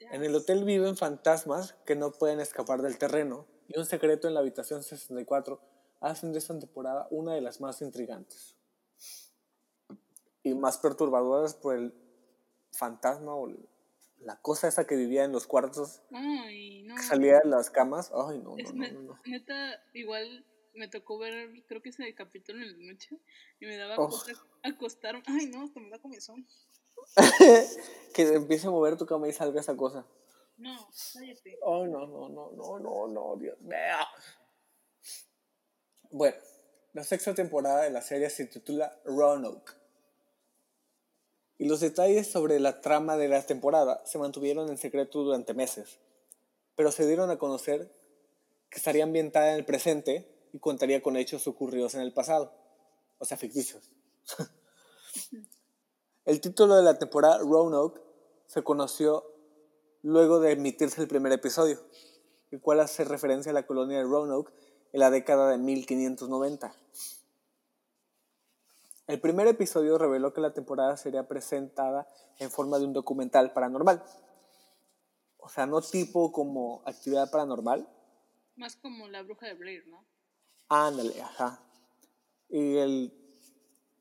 En 0.01 0.25
el 0.25 0.35
hotel 0.35 0.65
viven 0.65 0.97
fantasmas 0.97 1.75
que 1.87 1.97
no 1.97 2.13
pueden 2.13 2.41
escapar 2.41 2.83
del 2.83 2.99
terreno 2.99 3.47
y 3.69 3.79
un 3.79 3.87
secreto 3.87 4.27
en 4.29 4.35
la 4.35 4.41
habitación 4.41 4.83
64 4.83 5.61
hacen 6.01 6.33
de 6.33 6.39
esta 6.39 6.59
temporada 6.59 7.07
una 7.11 7.35
de 7.35 7.41
las 7.41 7.61
más 7.61 7.81
intrigantes 7.83 8.57
y 10.43 10.55
más 10.55 10.79
perturbadoras 10.79 11.55
por 11.55 11.77
el 11.77 11.95
fantasma 12.73 13.35
o 13.35 13.49
la 14.21 14.41
cosa 14.41 14.69
esa 14.69 14.87
que 14.87 14.97
vivía 14.97 15.25
en 15.25 15.33
los 15.33 15.47
cuartos, 15.47 16.03
Ay, 16.11 16.83
no. 16.83 16.97
que 16.97 17.03
salía 17.03 17.41
de 17.41 17.49
las 17.49 17.71
camas. 17.71 18.11
Ay, 18.13 18.39
no, 18.39 18.57
no, 18.57 18.73
no, 18.73 18.93
no, 18.93 19.01
no. 19.03 19.19
neta, 19.25 19.81
igual 19.95 20.45
me 20.75 20.89
tocó 20.89 21.19
ver, 21.19 21.51
creo 21.67 21.83
que 21.83 21.89
ese 21.91 22.15
capítulo 22.15 22.63
en 22.63 22.73
la 22.87 22.93
noche 22.93 23.19
y 23.61 23.67
me 23.67 23.77
daba 23.77 23.97
Oh. 23.99 24.09
cosa 24.09 24.33
acostarme. 24.63 25.23
Ay, 25.27 25.47
no, 25.47 25.65
hasta 25.65 25.81
me 25.81 25.91
da 25.91 25.99
comezón. 25.99 26.47
que 28.15 28.23
empiece 28.35 28.67
a 28.67 28.71
mover 28.71 28.97
tu 28.97 29.07
cama 29.07 29.29
y 29.29 29.33
salga 29.33 29.61
esa 29.61 29.77
cosa. 29.77 30.07
No, 30.57 30.89
cállate. 31.15 31.51
Ay, 31.51 31.91
no, 31.91 32.07
no, 32.07 32.29
no, 32.29 32.51
no, 32.53 32.79
no, 32.79 33.09
no, 33.09 33.37
Dios 33.37 33.61
mío. 33.61 33.77
Bueno, 36.11 36.37
la 36.95 37.05
sexta 37.05 37.35
temporada 37.35 37.83
de 37.83 37.91
la 37.91 38.03
serie 38.03 38.31
se 38.31 38.47
titula 38.47 38.99
Roanoke. 39.05 39.73
Y 41.59 41.69
los 41.69 41.81
detalles 41.81 42.31
sobre 42.31 42.61
la 42.61 42.81
trama 42.81 43.17
de 43.17 43.29
la 43.29 43.45
temporada 43.45 44.03
se 44.07 44.19
mantuvieron 44.19 44.69
en 44.69 44.79
secreto 44.79 45.23
durante 45.25 45.55
meses, 45.55 45.99
pero 46.77 46.93
se 46.93 47.07
dieron 47.07 47.31
a 47.31 47.39
conocer 47.39 47.93
que 48.71 48.79
estaría 48.79 49.03
ambientada 49.05 49.51
en 49.51 49.57
el 49.57 49.65
presente 49.65 50.29
y 50.53 50.59
contaría 50.59 51.03
con 51.03 51.17
hechos 51.17 51.47
ocurridos 51.47 51.95
en 51.95 52.01
el 52.01 52.13
pasado, 52.13 52.53
o 53.19 53.25
sea, 53.25 53.37
ficticios. 53.37 53.91
el 56.25 56.41
título 56.41 56.77
de 56.77 56.83
la 56.83 56.99
temporada 56.99 57.39
Roanoke 57.39 58.01
se 58.47 58.63
conoció 58.63 59.25
luego 60.03 60.41
de 60.41 60.53
emitirse 60.53 61.01
el 61.01 61.09
primer 61.09 61.33
episodio, 61.33 61.79
el 62.51 62.61
cual 62.61 62.81
hace 62.81 63.05
referencia 63.05 63.51
a 63.51 63.55
la 63.55 63.67
colonia 63.67 63.99
de 63.99 64.05
Roanoke 64.05 64.53
en 64.93 65.01
la 65.01 65.11
década 65.11 65.51
de 65.51 65.59
1590. 65.59 66.75
El 69.07 69.21
primer 69.21 69.47
episodio 69.47 69.97
reveló 69.97 70.35
que 70.35 70.43
la 70.43 70.53
temporada 70.53 70.97
sería 70.99 71.27
presentada 71.27 72.07
en 72.39 72.51
forma 72.51 72.79
de 72.79 72.85
un 72.85 72.93
documental 72.93 73.53
paranormal. 73.53 74.05
O 75.39 75.49
sea, 75.49 75.67
no 75.67 75.81
tipo 75.81 76.31
como 76.31 76.83
actividad 76.85 77.31
paranormal. 77.31 77.89
Más 78.57 78.77
como 78.77 79.09
la 79.09 79.23
bruja 79.23 79.47
de 79.47 79.55
Blair, 79.55 79.87
¿no? 79.89 80.05
Ándale, 80.69 81.23
ajá. 81.23 81.61
Y 82.49 82.77
el, 82.77 83.13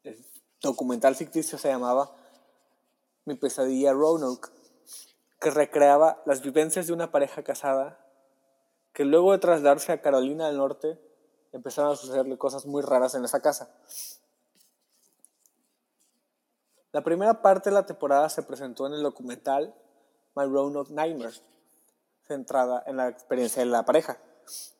el 0.03 0.25
documental 0.61 1.15
ficticio 1.15 1.57
se 1.57 1.69
llamaba 1.69 2.11
Mi 3.25 3.35
pesadilla 3.35 3.93
Roanoke, 3.93 4.49
que 5.39 5.49
recreaba 5.51 6.21
las 6.25 6.41
vivencias 6.41 6.87
de 6.87 6.93
una 6.93 7.11
pareja 7.11 7.43
casada 7.43 8.03
que 8.97 9.05
luego 9.05 9.31
de 9.31 9.37
trasladarse 9.37 9.91
a 9.91 10.01
Carolina 10.01 10.47
del 10.47 10.57
Norte 10.57 10.99
empezaron 11.51 11.91
a 11.91 11.95
sucederle 11.95 12.37
cosas 12.37 12.65
muy 12.65 12.81
raras 12.81 13.13
en 13.13 13.23
esa 13.23 13.41
casa. 13.41 13.69
La 16.91 17.03
primera 17.03 17.43
parte 17.43 17.69
de 17.69 17.75
la 17.75 17.85
temporada 17.85 18.27
se 18.29 18.41
presentó 18.41 18.87
en 18.87 18.93
el 18.93 19.03
documental 19.03 19.75
My 20.35 20.45
Roanoke 20.45 20.91
Nightmares, 20.91 21.43
centrada 22.23 22.83
en 22.87 22.97
la 22.97 23.07
experiencia 23.07 23.61
de 23.61 23.69
la 23.69 23.85
pareja. 23.85 24.17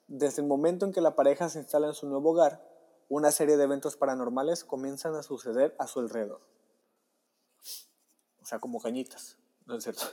Desde 0.07 0.41
el 0.41 0.47
momento 0.47 0.85
en 0.85 0.93
que 0.93 1.01
la 1.01 1.15
pareja 1.15 1.49
se 1.49 1.59
instala 1.59 1.87
en 1.87 1.93
su 1.93 2.07
nuevo 2.07 2.31
hogar, 2.31 2.63
una 3.09 3.31
serie 3.31 3.57
de 3.57 3.63
eventos 3.63 3.97
paranormales 3.97 4.63
comienzan 4.63 5.15
a 5.15 5.23
suceder 5.23 5.75
a 5.79 5.87
su 5.87 5.99
alrededor. 5.99 6.41
O 8.41 8.45
sea, 8.45 8.59
como 8.59 8.79
cañitas, 8.79 9.37
¿no 9.65 9.75
es 9.75 9.83
cierto? 9.83 10.03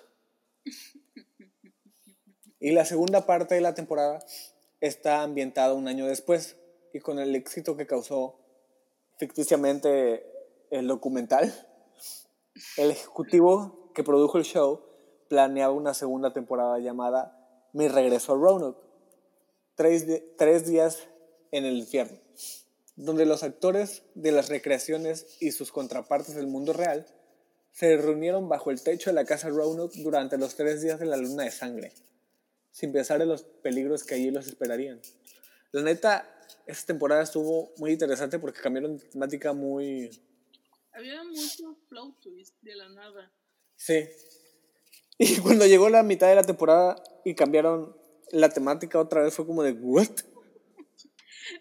Y 2.60 2.72
la 2.72 2.84
segunda 2.84 3.26
parte 3.26 3.54
de 3.54 3.60
la 3.60 3.74
temporada 3.74 4.24
está 4.80 5.22
ambientada 5.22 5.74
un 5.74 5.86
año 5.86 6.06
después 6.06 6.56
y 6.92 7.00
con 7.00 7.18
el 7.18 7.34
éxito 7.34 7.76
que 7.76 7.86
causó 7.86 8.38
ficticiamente 9.18 10.24
el 10.70 10.88
documental, 10.88 11.52
el 12.76 12.90
ejecutivo 12.90 13.92
que 13.94 14.02
produjo 14.02 14.38
el 14.38 14.44
show 14.44 14.80
planeaba 15.28 15.72
una 15.72 15.94
segunda 15.94 16.32
temporada 16.32 16.78
llamada 16.78 17.68
Mi 17.72 17.88
regreso 17.88 18.32
a 18.32 18.36
Roanoke, 18.36 18.83
tres, 19.74 20.06
tres 20.36 20.66
días 20.66 21.08
en 21.50 21.64
el 21.64 21.76
infierno, 21.76 22.18
donde 22.96 23.26
los 23.26 23.42
actores 23.42 24.02
de 24.14 24.32
las 24.32 24.48
recreaciones 24.48 25.36
y 25.40 25.52
sus 25.52 25.72
contrapartes 25.72 26.34
del 26.34 26.46
mundo 26.46 26.72
real 26.72 27.06
se 27.72 27.96
reunieron 27.96 28.48
bajo 28.48 28.70
el 28.70 28.82
techo 28.82 29.10
de 29.10 29.14
la 29.14 29.24
casa 29.24 29.48
Roanoke 29.48 30.00
durante 30.00 30.38
los 30.38 30.54
tres 30.54 30.80
días 30.80 31.00
de 31.00 31.06
la 31.06 31.16
luna 31.16 31.44
de 31.44 31.50
sangre, 31.50 31.92
sin 32.70 32.92
pensar 32.92 33.20
en 33.20 33.28
los 33.28 33.42
peligros 33.42 34.04
que 34.04 34.14
allí 34.14 34.30
los 34.30 34.46
esperarían. 34.46 35.00
La 35.72 35.82
neta, 35.82 36.28
esta 36.66 36.86
temporada 36.86 37.22
estuvo 37.22 37.72
muy 37.78 37.92
interesante 37.92 38.38
porque 38.38 38.60
cambiaron 38.60 38.96
de 38.96 39.06
temática 39.06 39.52
muy... 39.52 40.08
Había 40.92 41.24
mucho 41.24 41.76
flow 41.88 42.14
twist 42.20 42.54
de 42.62 42.76
la 42.76 42.88
nada. 42.88 43.32
Sí. 43.76 44.08
Y 45.16 45.38
cuando 45.38 45.64
llegó 45.64 45.88
la 45.90 46.02
mitad 46.02 46.28
de 46.28 46.34
la 46.34 46.42
temporada 46.42 47.00
y 47.24 47.36
cambiaron 47.36 47.96
la 48.32 48.48
temática 48.50 48.98
otra 48.98 49.22
vez 49.22 49.34
fue 49.34 49.46
como 49.46 49.62
de, 49.62 49.72
¿what? 49.72 50.08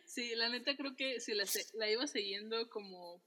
Sí, 0.06 0.36
la 0.36 0.50
neta 0.50 0.76
creo 0.78 0.96
que 0.96 1.20
si 1.20 1.34
la, 1.34 1.44
la 1.74 1.90
iba 1.90 2.08
siguiendo 2.08 2.70
como 2.70 3.22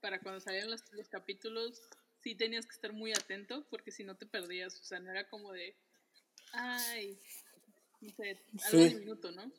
para 0.00 0.20
cuando 0.20 0.40
salían 0.40 0.70
los, 0.70 0.82
los 0.92 1.08
capítulos, 1.08 1.80
sí 2.22 2.34
tenías 2.34 2.66
que 2.66 2.74
estar 2.74 2.92
muy 2.92 3.12
atento 3.12 3.66
porque 3.68 3.90
si 3.90 4.02
no 4.04 4.16
te 4.16 4.26
perdías, 4.26 4.80
o 4.80 4.84
sea, 4.84 4.98
no 5.00 5.10
era 5.10 5.28
como 5.28 5.52
de, 5.52 5.76
ay, 6.52 7.20
no 8.00 8.10
sé, 8.10 8.40
algo 8.64 8.70
Sí. 8.70 8.88
de 8.88 8.94
minuto, 9.00 9.30
¿no? 9.32 9.52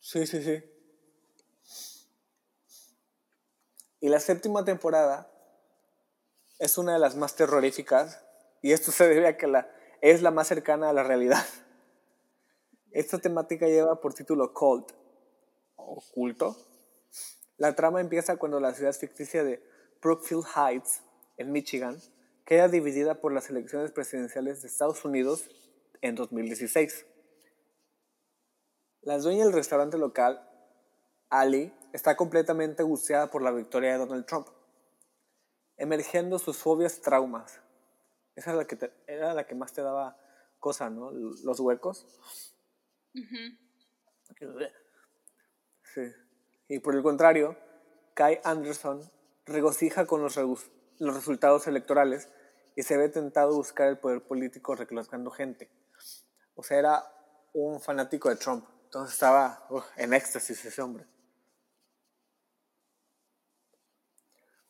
Sí, 0.00 0.26
sí, 0.26 0.42
sí. 0.42 0.62
Y 4.00 4.08
la 4.08 4.20
séptima 4.20 4.64
temporada 4.64 5.30
es 6.58 6.78
una 6.78 6.94
de 6.94 6.98
las 6.98 7.16
más 7.16 7.36
terroríficas 7.36 8.22
y 8.62 8.72
esto 8.72 8.90
se 8.92 9.08
debe 9.08 9.28
a 9.28 9.36
que 9.36 9.46
la, 9.46 9.70
es 10.00 10.22
la 10.22 10.30
más 10.30 10.48
cercana 10.48 10.88
a 10.88 10.92
la 10.92 11.02
realidad. 11.02 11.44
Esta 12.92 13.18
temática 13.18 13.66
lleva 13.66 14.00
por 14.00 14.14
título 14.14 14.52
Cult, 14.52 14.90
oculto. 15.76 16.56
La 17.56 17.74
trama 17.76 18.00
empieza 18.00 18.36
cuando 18.36 18.58
la 18.58 18.74
ciudad 18.74 18.92
ficticia 18.92 19.44
de 19.44 19.62
Brookfield 20.02 20.44
Heights, 20.56 21.02
en 21.36 21.52
Michigan, 21.52 22.00
queda 22.44 22.68
dividida 22.68 23.20
por 23.20 23.32
las 23.32 23.48
elecciones 23.48 23.92
presidenciales 23.92 24.60
de 24.60 24.68
Estados 24.68 25.04
Unidos 25.04 25.48
en 26.00 26.16
2016. 26.16 27.06
La 29.02 29.18
dueña 29.18 29.44
del 29.44 29.54
restaurante 29.54 29.96
local, 29.96 30.46
Ali, 31.28 31.72
está 31.92 32.16
completamente 32.16 32.82
angustiada 32.82 33.30
por 33.30 33.40
la 33.40 33.52
victoria 33.52 33.92
de 33.92 33.98
Donald 33.98 34.26
Trump, 34.26 34.48
emergiendo 35.76 36.38
sus 36.38 36.58
fobias 36.58 36.98
y 36.98 37.02
traumas. 37.02 37.60
Esa 38.34 38.50
era 38.50 38.58
la 38.58 38.66
que, 38.66 38.90
era 39.06 39.32
la 39.32 39.46
que 39.46 39.54
más 39.54 39.72
te 39.72 39.82
daba 39.82 40.18
cosa, 40.58 40.90
¿no? 40.90 41.12
Los 41.12 41.60
huecos. 41.60 42.06
Sí. 45.82 46.02
Y 46.68 46.78
por 46.78 46.94
el 46.94 47.02
contrario, 47.02 47.56
Kai 48.14 48.40
Anderson 48.44 49.02
regocija 49.46 50.06
con 50.06 50.22
los, 50.22 50.36
los 50.36 51.14
resultados 51.14 51.66
electorales 51.66 52.28
y 52.76 52.82
se 52.82 52.96
ve 52.96 53.08
tentado 53.08 53.52
a 53.52 53.56
buscar 53.56 53.88
el 53.88 53.98
poder 53.98 54.22
político 54.22 54.74
reclutando 54.76 55.30
gente. 55.30 55.68
O 56.54 56.62
sea, 56.62 56.78
era 56.78 57.02
un 57.52 57.80
fanático 57.80 58.28
de 58.28 58.36
Trump. 58.36 58.64
Entonces 58.84 59.14
estaba 59.14 59.66
en 59.96 60.14
éxtasis 60.14 60.64
ese 60.64 60.82
hombre. 60.82 61.06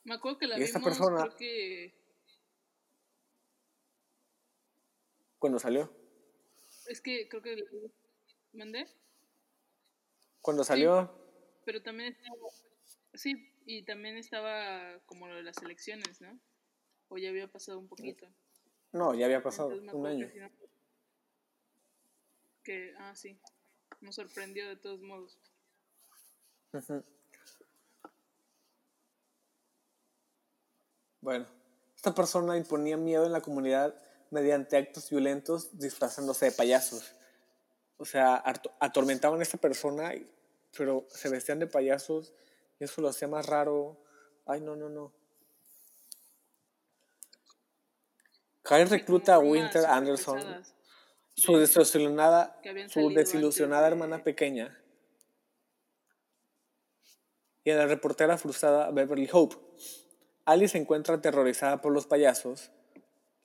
Me 0.05 0.15
acuerdo 0.15 0.39
que 0.39 0.47
la 0.47 0.59
Y 0.59 0.63
esta 0.63 0.79
vimos, 0.79 0.99
persona- 0.99 1.23
creo 1.25 1.37
que, 1.37 1.95
Cuando 5.39 5.59
salió. 5.59 5.91
es 6.87 7.01
que 7.01 7.29
creo 7.29 7.43
que, 7.43 7.57
¿mandé? 8.53 8.87
Cuando 10.41 10.65
salió, 10.65 11.11
Pero 11.65 11.83
también 11.83 12.13
estaba, 12.13 12.37
sí, 13.15 13.53
y 13.67 13.83
también 13.85 14.17
estaba 14.17 14.99
como 15.07 15.29
lo 15.29 15.37
de 15.37 15.43
las 15.43 15.59
elecciones, 15.59 16.21
¿no? 16.21 16.39
O 17.09 17.19
ya 17.19 17.29
había 17.29 17.51
pasado 17.51 17.79
un 17.79 17.89
poquito. 17.89 18.27
no, 18.93 19.15
ya 19.15 19.27
había 19.27 19.43
pasado 19.43 19.73
Entonces 19.73 19.95
un 19.95 20.07
año. 20.07 20.31
que 22.63 22.95
ah, 22.99 23.15
sí, 23.15 23.39
nos 24.01 24.15
sorprendió 24.15 24.69
de 24.69 24.77
todos 24.77 25.01
modos. 25.01 25.39
Bueno, 31.21 31.47
esta 31.97 32.15
persona 32.15 32.57
imponía 32.57 32.97
miedo 32.97 33.27
en 33.27 33.33
la 33.33 33.43
comunidad 33.43 33.95
mediante 34.31 34.77
actos 34.77 35.11
violentos 35.11 35.79
disfrazándose 35.79 36.47
de 36.47 36.53
payasos. 36.53 37.13
O 38.01 38.07
sea, 38.07 38.43
atormentaban 38.81 39.41
a 39.41 39.43
esta 39.43 39.59
persona, 39.59 40.15
pero 40.75 41.07
se 41.11 41.29
vestían 41.29 41.59
de 41.59 41.67
payasos 41.67 42.33
y 42.79 42.85
eso 42.85 43.03
lo 43.03 43.11
hacía 43.11 43.29
más 43.29 43.45
raro. 43.45 43.99
Ay, 44.47 44.63
no, 44.63 44.75
no, 44.75 44.89
no. 44.89 45.13
Kyle 48.63 48.89
recluta 48.89 49.35
a 49.35 49.39
Winter 49.39 49.85
Anderson, 49.85 50.41
su 51.35 51.53
de- 51.53 51.61
desilusionada, 51.61 52.59
su 52.89 53.11
desilusionada 53.11 53.87
hermana 53.89 54.25
pequeña 54.25 54.83
y 57.65 57.71
a 57.71 57.77
la 57.77 57.87
reportera 57.87 58.39
frustrada 58.39 58.91
Beverly 58.93 59.29
Hope. 59.31 59.57
Alice 60.47 60.73
se 60.73 60.79
encuentra 60.79 61.17
aterrorizada 61.17 61.83
por 61.83 61.93
los 61.93 62.07
payasos, 62.07 62.71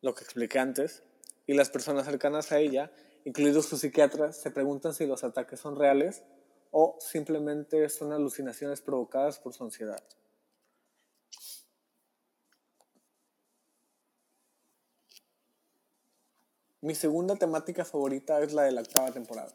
lo 0.01 0.15
que 0.15 0.24
expliqué 0.24 0.59
antes, 0.59 1.03
y 1.45 1.55
las 1.55 1.69
personas 1.69 2.05
cercanas 2.05 2.53
a 2.53 2.59
ella, 2.59 2.89
incluidos 3.25 3.65
sus 3.65 3.82
psiquiatras, 3.82 4.38
se 4.38 4.51
preguntan 4.51 4.94
si 4.94 5.05
los 5.05 5.24
ataques 5.24 5.60
son 5.60 5.75
reales 5.75 6.24
o 6.72 6.98
simplemente 7.00 7.89
son 7.89 8.13
alucinaciones 8.13 8.82
provocadas 8.82 9.39
por 9.39 9.53
su 9.53 9.63
ansiedad. 9.63 10.01
Mi 16.82 16.94
segunda 16.94 17.36
temática 17.36 17.84
favorita 17.84 18.39
es 18.41 18.53
la 18.53 18.62
de 18.62 18.72
la 18.72 18.82
octava 18.82 19.12
temporada. 19.12 19.51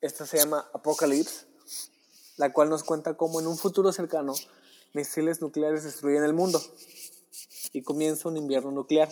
Esta 0.00 0.26
se 0.26 0.38
llama 0.38 0.68
Apocalypse, 0.74 1.46
la 2.36 2.52
cual 2.52 2.68
nos 2.68 2.82
cuenta 2.82 3.16
cómo 3.16 3.38
en 3.38 3.46
un 3.46 3.56
futuro 3.56 3.92
cercano 3.92 4.34
misiles 4.92 5.40
nucleares 5.40 5.84
destruyen 5.84 6.24
el 6.24 6.32
mundo 6.32 6.60
y 7.72 7.82
comienza 7.82 8.28
un 8.28 8.36
invierno 8.36 8.72
nuclear. 8.72 9.08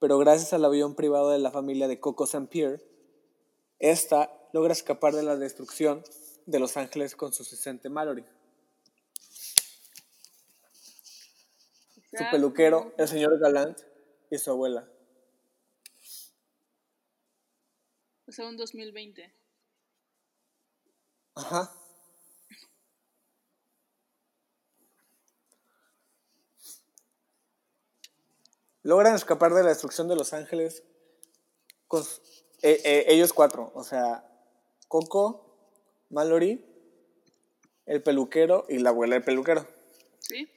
Pero 0.00 0.18
gracias 0.18 0.52
al 0.52 0.64
avión 0.64 0.94
privado 0.94 1.30
de 1.30 1.38
la 1.38 1.50
familia 1.50 1.86
de 1.86 2.00
Coco 2.00 2.24
St. 2.24 2.48
Pierre, 2.48 2.82
esta 3.78 4.32
logra 4.52 4.72
escapar 4.72 5.14
de 5.14 5.22
la 5.22 5.36
destrucción 5.36 6.02
de 6.46 6.58
Los 6.58 6.76
Ángeles 6.76 7.14
con 7.14 7.32
su 7.32 7.42
asistente 7.42 7.88
Mallory. 7.88 8.24
Su 12.10 12.24
peluquero, 12.32 12.92
el 12.98 13.06
señor 13.06 13.38
Galant, 13.38 13.78
y 14.30 14.38
su 14.38 14.50
abuela. 14.50 14.88
O 18.26 18.32
sea, 18.32 18.48
un 18.48 18.56
2020. 18.56 19.32
Ajá. 21.34 21.79
Logran 28.82 29.14
escapar 29.14 29.52
de 29.54 29.62
la 29.62 29.68
destrucción 29.68 30.08
de 30.08 30.16
Los 30.16 30.32
Ángeles 30.32 30.82
con 31.86 32.02
eh, 32.62 32.80
eh, 32.84 33.04
ellos 33.08 33.32
cuatro, 33.32 33.72
o 33.74 33.84
sea, 33.84 34.24
Coco, 34.88 35.58
Mallory, 36.08 36.64
el 37.86 38.02
peluquero 38.02 38.66
y 38.68 38.78
la 38.78 38.90
abuela 38.90 39.14
del 39.14 39.24
peluquero. 39.24 39.66
¿Sí? 40.20 40.48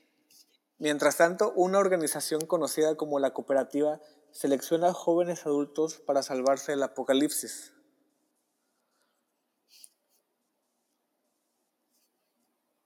Mientras 0.77 1.17
tanto, 1.17 1.53
una 1.53 1.79
organización 1.79 2.45
conocida 2.45 2.95
como 2.95 3.19
la 3.19 3.33
Cooperativa 3.33 3.99
selecciona 4.31 4.89
a 4.89 4.93
jóvenes 4.93 5.45
adultos 5.45 5.99
para 5.99 6.23
salvarse 6.23 6.73
del 6.73 6.83
apocalipsis. 6.83 7.71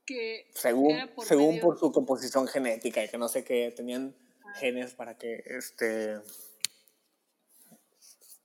Que 0.05 0.49
Según, 0.53 1.09
por 1.15 1.25
según 1.25 1.59
por 1.59 1.79
su 1.79 1.91
composición 1.91 2.47
genética 2.47 3.03
y 3.03 3.09
que 3.09 3.17
no 3.17 3.27
sé 3.27 3.43
qué, 3.43 3.73
tenían 3.75 4.15
genes 4.55 4.93
para 4.93 5.17
que 5.17 5.43
este 5.45 6.21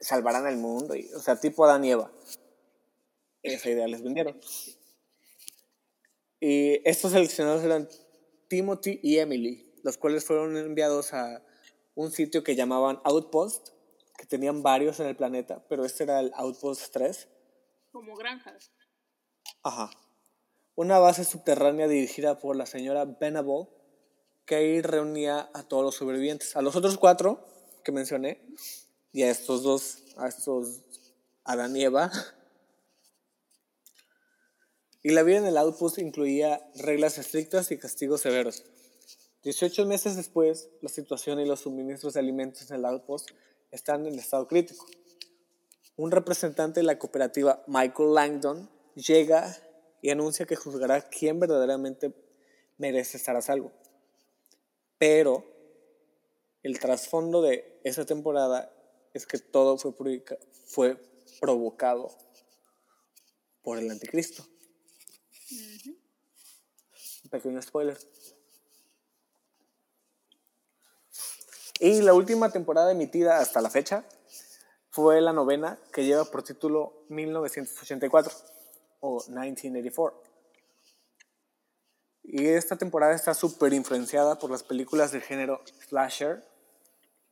salvaran 0.00 0.46
el 0.46 0.56
mundo, 0.56 0.96
y, 0.96 1.12
o 1.14 1.20
sea, 1.20 1.40
tipo 1.40 1.64
Adán 1.64 1.84
y 1.84 1.92
Eva. 1.92 2.12
Esa 3.42 3.70
idea 3.70 3.86
les 3.86 4.02
vendieron. 4.02 4.40
Y 6.40 6.80
estos 6.88 7.12
seleccionados 7.12 7.62
eran 7.62 7.88
Timothy 8.48 8.98
y 9.02 9.18
Emily, 9.18 9.72
los 9.84 9.96
cuales 9.96 10.24
fueron 10.24 10.56
enviados 10.56 11.14
a 11.14 11.44
un 11.94 12.10
sitio 12.10 12.42
que 12.42 12.56
llamaban 12.56 13.00
Outpost, 13.04 13.68
que 14.18 14.26
tenían 14.26 14.62
varios 14.62 14.98
en 15.00 15.06
el 15.06 15.16
planeta, 15.16 15.64
pero 15.68 15.84
este 15.84 16.04
era 16.04 16.20
el 16.20 16.32
Outpost 16.34 16.92
3. 16.92 17.28
como 17.92 18.16
granjas. 18.16 18.72
Ajá. 19.62 19.90
Una 20.74 20.98
base 20.98 21.24
subterránea 21.24 21.86
dirigida 21.86 22.38
por 22.38 22.56
la 22.56 22.66
señora 22.66 23.04
Venable, 23.04 23.68
que 24.46 24.54
ahí 24.56 24.82
reunía 24.82 25.50
a 25.54 25.62
todos 25.62 25.84
los 25.84 25.94
sobrevivientes. 25.94 26.56
A 26.56 26.62
los 26.62 26.76
otros 26.76 26.98
cuatro 26.98 27.44
que 27.84 27.92
mencioné, 27.92 28.40
y 29.12 29.22
a 29.22 29.30
estos 29.30 29.62
dos, 29.62 29.98
a 30.16 30.28
estos 30.28 30.82
Adán 31.44 31.76
y 31.76 31.84
Eva. 31.84 32.10
Y 35.02 35.10
la 35.10 35.22
vida 35.22 35.38
en 35.38 35.46
el 35.46 35.56
outpost 35.56 35.98
incluía 35.98 36.70
reglas 36.76 37.18
estrictas 37.18 37.70
y 37.72 37.78
castigos 37.78 38.20
severos. 38.20 38.64
18 39.42 39.84
meses 39.86 40.14
después, 40.14 40.70
la 40.80 40.88
situación 40.88 41.40
y 41.40 41.44
los 41.44 41.60
suministros 41.60 42.14
de 42.14 42.20
alimentos 42.20 42.70
en 42.70 42.76
el 42.76 42.84
outpost 42.84 43.30
están 43.72 44.06
en 44.06 44.16
estado 44.18 44.46
crítico. 44.46 44.86
Un 45.96 46.12
representante 46.12 46.80
de 46.80 46.86
la 46.86 46.98
cooperativa, 46.98 47.64
Michael 47.66 48.14
Langdon, 48.14 48.70
llega 48.94 49.56
y 50.00 50.10
anuncia 50.10 50.46
que 50.46 50.56
juzgará 50.56 51.08
quién 51.08 51.40
verdaderamente 51.40 52.14
merece 52.78 53.16
estar 53.16 53.34
a 53.34 53.42
salvo. 53.42 53.72
Pero 55.02 55.44
el 56.62 56.78
trasfondo 56.78 57.42
de 57.42 57.80
esa 57.82 58.06
temporada 58.06 58.72
es 59.12 59.26
que 59.26 59.36
todo 59.36 59.76
fue, 59.76 59.92
fue 60.64 60.96
provocado 61.40 62.16
por 63.62 63.80
el 63.80 63.90
anticristo. 63.90 64.46
Un 67.24 67.30
pequeño 67.32 67.60
spoiler. 67.60 67.98
Y 71.80 72.00
la 72.02 72.14
última 72.14 72.52
temporada 72.52 72.92
emitida 72.92 73.40
hasta 73.40 73.60
la 73.60 73.70
fecha 73.70 74.04
fue 74.90 75.20
la 75.20 75.32
novena 75.32 75.80
que 75.92 76.04
lleva 76.04 76.26
por 76.26 76.44
título 76.44 77.06
1984 77.08 78.32
o 79.00 79.24
1984. 79.26 80.31
Y 82.34 82.46
esta 82.48 82.76
temporada 82.76 83.12
está 83.12 83.34
súper 83.34 83.74
influenciada 83.74 84.38
por 84.38 84.50
las 84.50 84.62
películas 84.62 85.12
del 85.12 85.20
género 85.20 85.60
slasher, 85.86 86.42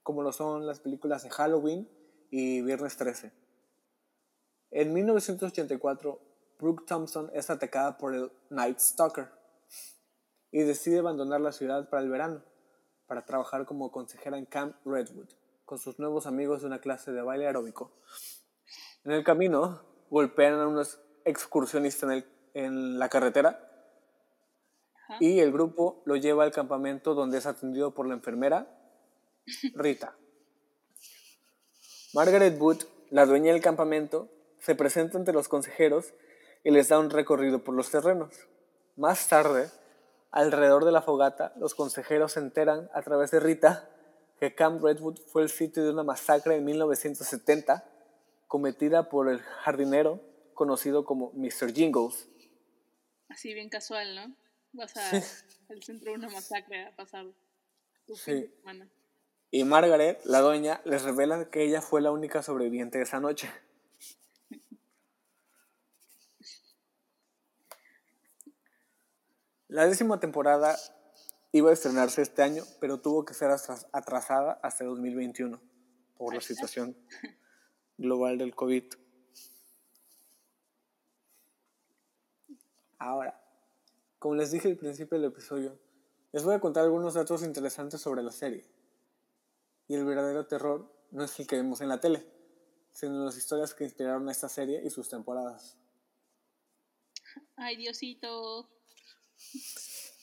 como 0.02 0.22
lo 0.22 0.30
son 0.30 0.66
las 0.66 0.80
películas 0.80 1.22
de 1.22 1.30
Halloween 1.30 1.88
y 2.28 2.60
Viernes 2.60 2.98
13. 2.98 3.32
En 4.72 4.92
1984, 4.92 6.20
Brooke 6.58 6.84
Thompson 6.86 7.30
es 7.32 7.48
atacada 7.48 7.96
por 7.96 8.14
el 8.14 8.30
Night 8.50 8.78
Stalker 8.78 9.30
y 10.50 10.64
decide 10.64 10.98
abandonar 10.98 11.40
la 11.40 11.52
ciudad 11.52 11.88
para 11.88 12.02
el 12.02 12.10
verano, 12.10 12.44
para 13.06 13.24
trabajar 13.24 13.64
como 13.64 13.90
consejera 13.90 14.36
en 14.36 14.44
Camp 14.44 14.76
Redwood, 14.84 15.30
con 15.64 15.78
sus 15.78 15.98
nuevos 15.98 16.26
amigos 16.26 16.60
de 16.60 16.66
una 16.66 16.82
clase 16.82 17.10
de 17.10 17.22
baile 17.22 17.46
aeróbico. 17.46 17.90
En 19.04 19.12
el 19.12 19.24
camino, 19.24 19.80
golpean 20.10 20.60
a 20.60 20.68
unos 20.68 21.00
excursionistas 21.24 22.22
en 22.52 22.98
la 22.98 23.08
carretera 23.08 23.69
Ajá. 25.10 25.24
y 25.24 25.40
el 25.40 25.52
grupo 25.52 26.02
lo 26.04 26.16
lleva 26.16 26.44
al 26.44 26.52
campamento 26.52 27.14
donde 27.14 27.38
es 27.38 27.46
atendido 27.46 27.92
por 27.92 28.06
la 28.06 28.14
enfermera 28.14 28.68
Rita. 29.74 30.16
Margaret 32.12 32.60
Wood, 32.60 32.84
la 33.10 33.26
dueña 33.26 33.52
del 33.52 33.62
campamento, 33.62 34.28
se 34.58 34.74
presenta 34.74 35.18
ante 35.18 35.32
los 35.32 35.48
consejeros 35.48 36.12
y 36.64 36.70
les 36.70 36.88
da 36.88 36.98
un 36.98 37.10
recorrido 37.10 37.64
por 37.64 37.74
los 37.74 37.90
terrenos. 37.90 38.34
Más 38.96 39.28
tarde, 39.28 39.70
alrededor 40.30 40.84
de 40.84 40.92
la 40.92 41.02
fogata, 41.02 41.52
los 41.56 41.74
consejeros 41.74 42.32
se 42.32 42.40
enteran 42.40 42.90
a 42.92 43.02
través 43.02 43.30
de 43.30 43.40
Rita 43.40 43.88
que 44.38 44.54
Camp 44.54 44.82
Redwood 44.82 45.18
fue 45.26 45.42
el 45.42 45.50
sitio 45.50 45.84
de 45.84 45.90
una 45.90 46.02
masacre 46.02 46.56
en 46.56 46.64
1970 46.64 47.84
cometida 48.48 49.08
por 49.08 49.28
el 49.28 49.40
jardinero 49.40 50.20
conocido 50.54 51.04
como 51.04 51.30
Mr. 51.34 51.72
Jingles. 51.72 52.28
Así 53.28 53.54
bien 53.54 53.68
casual, 53.68 54.16
¿no? 54.16 54.34
Vas 54.72 54.96
a, 54.96 55.10
al 55.68 55.82
centro 55.82 56.12
de 56.12 56.18
una 56.18 56.28
masacre 56.28 56.86
a 56.86 56.94
pasar 56.96 57.26
tu 58.06 58.14
Sí. 58.16 58.22
fin 58.32 58.40
de 58.42 58.56
semana. 58.56 58.88
Y 59.50 59.64
Margaret, 59.64 60.20
la 60.24 60.40
doña, 60.40 60.80
les 60.84 61.02
revela 61.02 61.50
que 61.50 61.64
ella 61.64 61.80
fue 61.82 62.00
la 62.00 62.12
única 62.12 62.42
sobreviviente 62.42 62.98
de 62.98 63.04
esa 63.04 63.18
noche. 63.20 63.50
La 69.68 69.86
décima 69.86 70.18
temporada 70.18 70.76
iba 71.52 71.70
a 71.70 71.72
estrenarse 71.72 72.22
este 72.22 72.42
año, 72.42 72.64
pero 72.80 73.00
tuvo 73.00 73.24
que 73.24 73.34
ser 73.34 73.50
atras- 73.50 73.86
atrasada 73.92 74.58
hasta 74.62 74.84
2021 74.84 75.60
por 76.16 76.34
la 76.34 76.40
situación 76.40 76.96
global 77.98 78.38
del 78.38 78.54
COVID. 78.54 78.84
Ahora, 82.98 83.40
como 84.20 84.34
les 84.34 84.50
dije 84.50 84.68
al 84.68 84.76
principio 84.76 85.18
del 85.18 85.30
episodio, 85.30 85.76
les 86.30 86.44
voy 86.44 86.54
a 86.54 86.60
contar 86.60 86.84
algunos 86.84 87.14
datos 87.14 87.42
interesantes 87.42 88.02
sobre 88.02 88.22
la 88.22 88.30
serie. 88.30 88.64
Y 89.88 89.94
el 89.94 90.04
verdadero 90.04 90.46
terror 90.46 90.92
no 91.10 91.24
es 91.24 91.40
el 91.40 91.46
que 91.46 91.56
vemos 91.56 91.80
en 91.80 91.88
la 91.88 92.00
tele, 92.00 92.24
sino 92.92 93.24
las 93.24 93.38
historias 93.38 93.74
que 93.74 93.84
inspiraron 93.84 94.28
a 94.28 94.32
esta 94.32 94.50
serie 94.50 94.82
y 94.84 94.90
sus 94.90 95.08
temporadas. 95.08 95.78
Ay, 97.56 97.76
Diosito. 97.76 98.68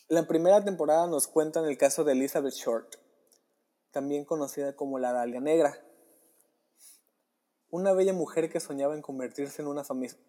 La 0.09 0.27
primera 0.27 0.63
temporada 0.63 1.07
nos 1.07 1.27
cuentan 1.27 1.65
el 1.65 1.77
caso 1.77 2.03
de 2.03 2.13
Elizabeth 2.13 2.53
Short, 2.53 2.95
también 3.89 4.25
conocida 4.25 4.75
como 4.75 4.99
la 4.99 5.11
Dalia 5.11 5.41
Negra, 5.41 5.83
una 7.71 7.93
bella 7.93 8.13
mujer 8.13 8.51
que 8.51 8.59
soñaba 8.59 8.93
en 8.93 9.01
convertirse 9.01 9.63
en 9.63 9.67
una 9.67 9.83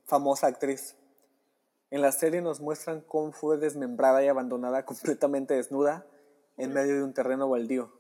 famosa 0.07 0.46
actriz. 0.46 0.96
En 1.90 2.03
la 2.03 2.12
serie 2.12 2.42
nos 2.42 2.61
muestran 2.61 3.01
cómo 3.01 3.33
fue 3.33 3.57
desmembrada 3.57 4.22
y 4.22 4.29
abandonada 4.29 4.85
completamente 4.85 5.55
desnuda 5.55 6.07
en 6.57 6.72
medio 6.72 6.96
de 6.96 7.03
un 7.03 7.14
terreno 7.14 7.48
baldío. 7.48 7.92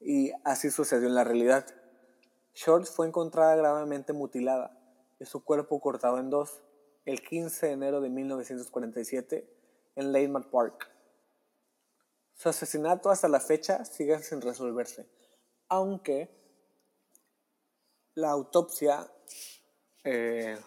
Y 0.00 0.32
así 0.44 0.70
sucedió 0.70 1.08
en 1.08 1.14
la 1.14 1.24
realidad. 1.24 1.66
Short 2.54 2.86
fue 2.86 3.06
encontrada 3.06 3.54
gravemente 3.56 4.12
mutilada 4.12 4.78
y 5.18 5.24
su 5.26 5.44
cuerpo 5.44 5.80
cortado 5.80 6.18
en 6.18 6.30
dos 6.30 6.62
el 7.04 7.22
15 7.22 7.66
de 7.66 7.72
enero 7.72 8.00
de 8.00 8.08
1947 8.08 9.48
en 9.96 10.12
Landmark 10.12 10.50
Park. 10.50 10.90
Su 12.34 12.48
asesinato 12.48 13.10
hasta 13.10 13.28
la 13.28 13.40
fecha 13.40 13.84
sigue 13.84 14.18
sin 14.22 14.40
resolverse, 14.40 15.08
aunque 15.68 16.30
la 18.14 18.30
autopsia 18.30 19.10
eh, 20.04 20.58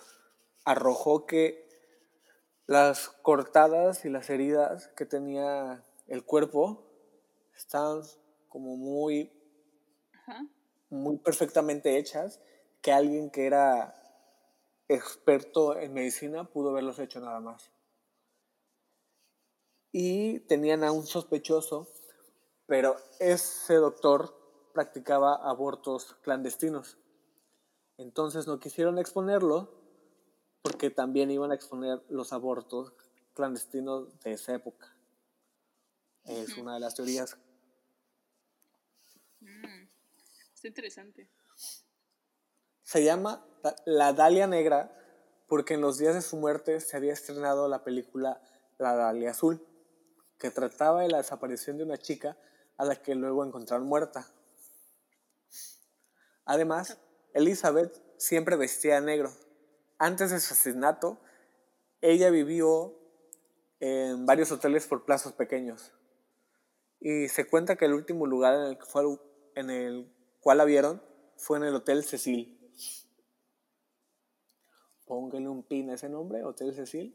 arrojó 0.65 1.25
que 1.25 1.65
las 2.65 3.10
cortadas 3.10 4.04
y 4.06 4.10
las 4.10 4.30
heridas 4.30 4.88
que 4.89 5.06
tenía 5.06 5.84
el 6.08 6.25
cuerpo 6.25 6.84
estaban 7.56 8.01
como 8.49 8.75
muy, 8.75 9.32
Ajá. 10.13 10.45
muy 10.89 11.17
perfectamente 11.17 11.97
hechas, 11.97 12.41
que 12.82 12.91
alguien 12.91 13.30
que 13.30 13.45
era 13.45 13.95
experto 14.88 15.78
en 15.78 15.93
medicina 15.93 16.43
pudo 16.43 16.71
haberlos 16.71 16.99
hecho 16.99 17.19
nada 17.19 17.39
más. 17.39 17.71
Y 19.91 20.39
tenían 20.41 20.84
a 20.84 20.91
un 20.91 21.06
sospechoso, 21.06 21.88
pero 22.65 22.97
ese 23.19 23.75
doctor 23.75 24.36
practicaba 24.73 25.36
abortos 25.36 26.15
clandestinos. 26.21 26.97
Entonces 27.97 28.45
no 28.45 28.60
quisieron 28.60 28.97
exponerlo 28.99 29.85
porque 30.65 30.89
también 30.89 31.30
iban 31.30 31.51
a 31.51 31.54
exponer 31.54 32.01
los 32.10 32.34
abortos 32.34 32.91
clandestinos 33.36 34.19
de 34.21 34.32
esa 34.34 34.56
época. 34.56 34.91
Es 36.23 36.58
una 36.58 36.73
de 36.73 36.80
las 36.80 36.95
teorías. 36.95 37.38
Mm, 39.41 39.88
Está 40.56 40.67
interesante. 40.67 41.30
Se 42.82 43.04
llama 43.04 43.45
La 43.86 44.12
Dalia 44.13 44.47
Negra 44.47 44.91
porque 45.45 45.75
en 45.75 45.82
los 45.82 45.99
días 45.99 46.15
de 46.15 46.23
su 46.23 46.36
muerte 46.36 46.80
se 46.80 46.97
había 46.97 47.13
estrenado 47.13 47.67
la 47.67 47.84
película 47.84 48.41
La 48.80 48.95
Dalia 48.95 49.32
Azul, 49.32 49.63
que 50.39 50.49
trataba 50.49 51.04
de 51.04 51.10
la 51.10 51.17
desaparición 51.17 51.78
de 51.78 51.84
una 51.84 51.99
chica 51.99 52.39
a 52.78 52.86
la 52.86 52.95
que 52.95 53.13
luego 53.13 53.45
encontraron 53.45 53.86
muerta. 53.86 54.28
Además, 56.43 56.97
Elizabeth 57.36 58.01
siempre 58.17 58.56
vestía 58.56 58.95
de 58.95 59.01
negro. 59.01 59.44
Antes 59.97 60.31
de 60.31 60.39
su 60.39 60.53
asesinato, 60.53 61.19
ella 62.01 62.29
vivió 62.29 62.93
en 63.79 64.25
varios 64.25 64.51
hoteles 64.51 64.88
por 64.88 65.05
plazos 65.05 65.34
pequeños. 65.34 65.93
Y 66.99 67.27
se 67.29 67.47
cuenta 67.47 67.75
que 67.75 67.86
el 67.86 67.93
último 67.93 68.25
lugar 68.25 68.55
en 68.55 68.62
el, 68.62 68.77
que 68.77 68.86
fue, 68.86 69.03
en 69.55 69.69
el 69.69 70.12
cual 70.39 70.58
la 70.58 70.65
vieron 70.65 71.01
fue 71.38 71.58
en 71.58 71.65
el 71.65 71.75
Hotel 71.75 72.03
Cecil. 72.03 72.60
Póngale 75.05 75.47
un 75.47 75.63
pin 75.63 75.89
a 75.91 75.93
ese 75.93 76.10
nombre, 76.10 76.43
Hotel 76.43 76.73
Cecil. 76.73 77.13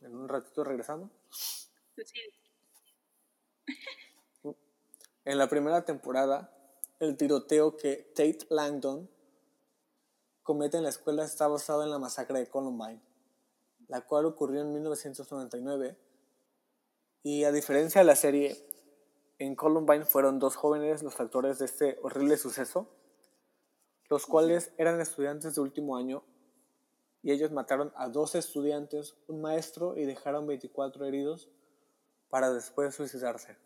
En 0.00 0.16
un 0.16 0.28
ratito 0.28 0.64
regresando. 0.64 1.10
Decir, 1.96 2.22
En 5.24 5.38
la 5.38 5.48
primera 5.48 5.84
temporada, 5.84 6.52
el 6.98 7.16
tiroteo 7.16 7.76
que 7.76 8.12
Tate 8.14 8.46
Langdon 8.50 9.08
comete 10.42 10.76
en 10.76 10.82
la 10.82 10.88
escuela 10.88 11.24
está 11.24 11.46
basado 11.46 11.82
en 11.82 11.90
la 11.90 11.98
masacre 11.98 12.38
de 12.38 12.48
Columbine, 12.48 13.00
la 13.88 14.00
cual 14.02 14.26
ocurrió 14.26 14.62
en 14.62 14.72
1999. 14.72 15.96
Y 17.22 17.44
a 17.44 17.52
diferencia 17.52 18.00
de 18.00 18.04
la 18.04 18.16
serie, 18.16 18.56
en 19.38 19.54
Columbine 19.54 20.04
fueron 20.04 20.38
dos 20.38 20.56
jóvenes 20.56 21.02
los 21.02 21.18
actores 21.20 21.58
de 21.58 21.66
este 21.66 21.98
horrible 22.02 22.36
suceso, 22.36 22.88
los 24.08 24.26
cuales 24.26 24.72
eran 24.76 25.00
estudiantes 25.00 25.54
de 25.54 25.60
último 25.60 25.96
año 25.96 26.22
y 27.22 27.30
ellos 27.30 27.52
mataron 27.52 27.92
a 27.94 28.08
dos 28.08 28.34
estudiantes, 28.34 29.14
un 29.28 29.40
maestro 29.40 29.96
y 29.96 30.04
dejaron 30.04 30.46
24 30.46 31.06
heridos 31.06 31.48
para 32.28 32.52
después 32.52 32.94
suicidarse. 32.94 33.56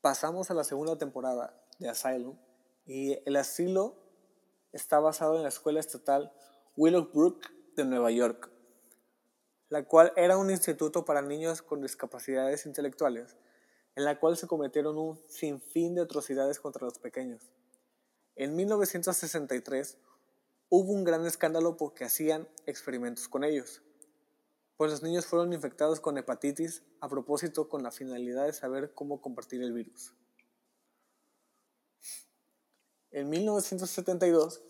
Pasamos 0.00 0.50
a 0.50 0.54
la 0.54 0.64
segunda 0.64 0.96
temporada 0.96 1.54
de 1.78 1.88
Asylum 1.88 2.36
y 2.86 3.18
el 3.26 3.36
asilo 3.36 3.96
está 4.72 4.98
basado 4.98 5.36
en 5.36 5.42
la 5.42 5.48
escuela 5.48 5.80
estatal 5.80 6.32
Willowbrook 6.76 7.50
de 7.76 7.84
Nueva 7.84 8.10
York, 8.10 8.50
la 9.68 9.84
cual 9.84 10.12
era 10.16 10.36
un 10.36 10.50
instituto 10.50 11.04
para 11.04 11.22
niños 11.22 11.62
con 11.62 11.82
discapacidades 11.82 12.66
intelectuales, 12.66 13.36
en 13.94 14.04
la 14.04 14.18
cual 14.18 14.36
se 14.36 14.46
cometieron 14.46 14.96
un 14.96 15.20
sinfín 15.28 15.94
de 15.94 16.02
atrocidades 16.02 16.60
contra 16.60 16.84
los 16.84 16.98
pequeños. 16.98 17.50
En 18.36 18.54
1963 18.56 19.98
hubo 20.68 20.92
un 20.92 21.04
gran 21.04 21.26
escándalo 21.26 21.76
porque 21.76 22.04
hacían 22.04 22.48
experimentos 22.66 23.28
con 23.28 23.44
ellos, 23.44 23.82
pues 24.76 24.92
los 24.92 25.02
niños 25.02 25.26
fueron 25.26 25.52
infectados 25.52 26.00
con 26.00 26.16
hepatitis 26.16 26.84
a 27.00 27.08
propósito 27.08 27.68
con 27.68 27.82
la 27.82 27.90
finalidad 27.90 28.46
de 28.46 28.52
saber 28.52 28.94
cómo 28.94 29.20
compartir 29.20 29.60
el 29.62 29.72
virus. 29.72 30.14
En 33.10 33.30
1972, 33.30 34.60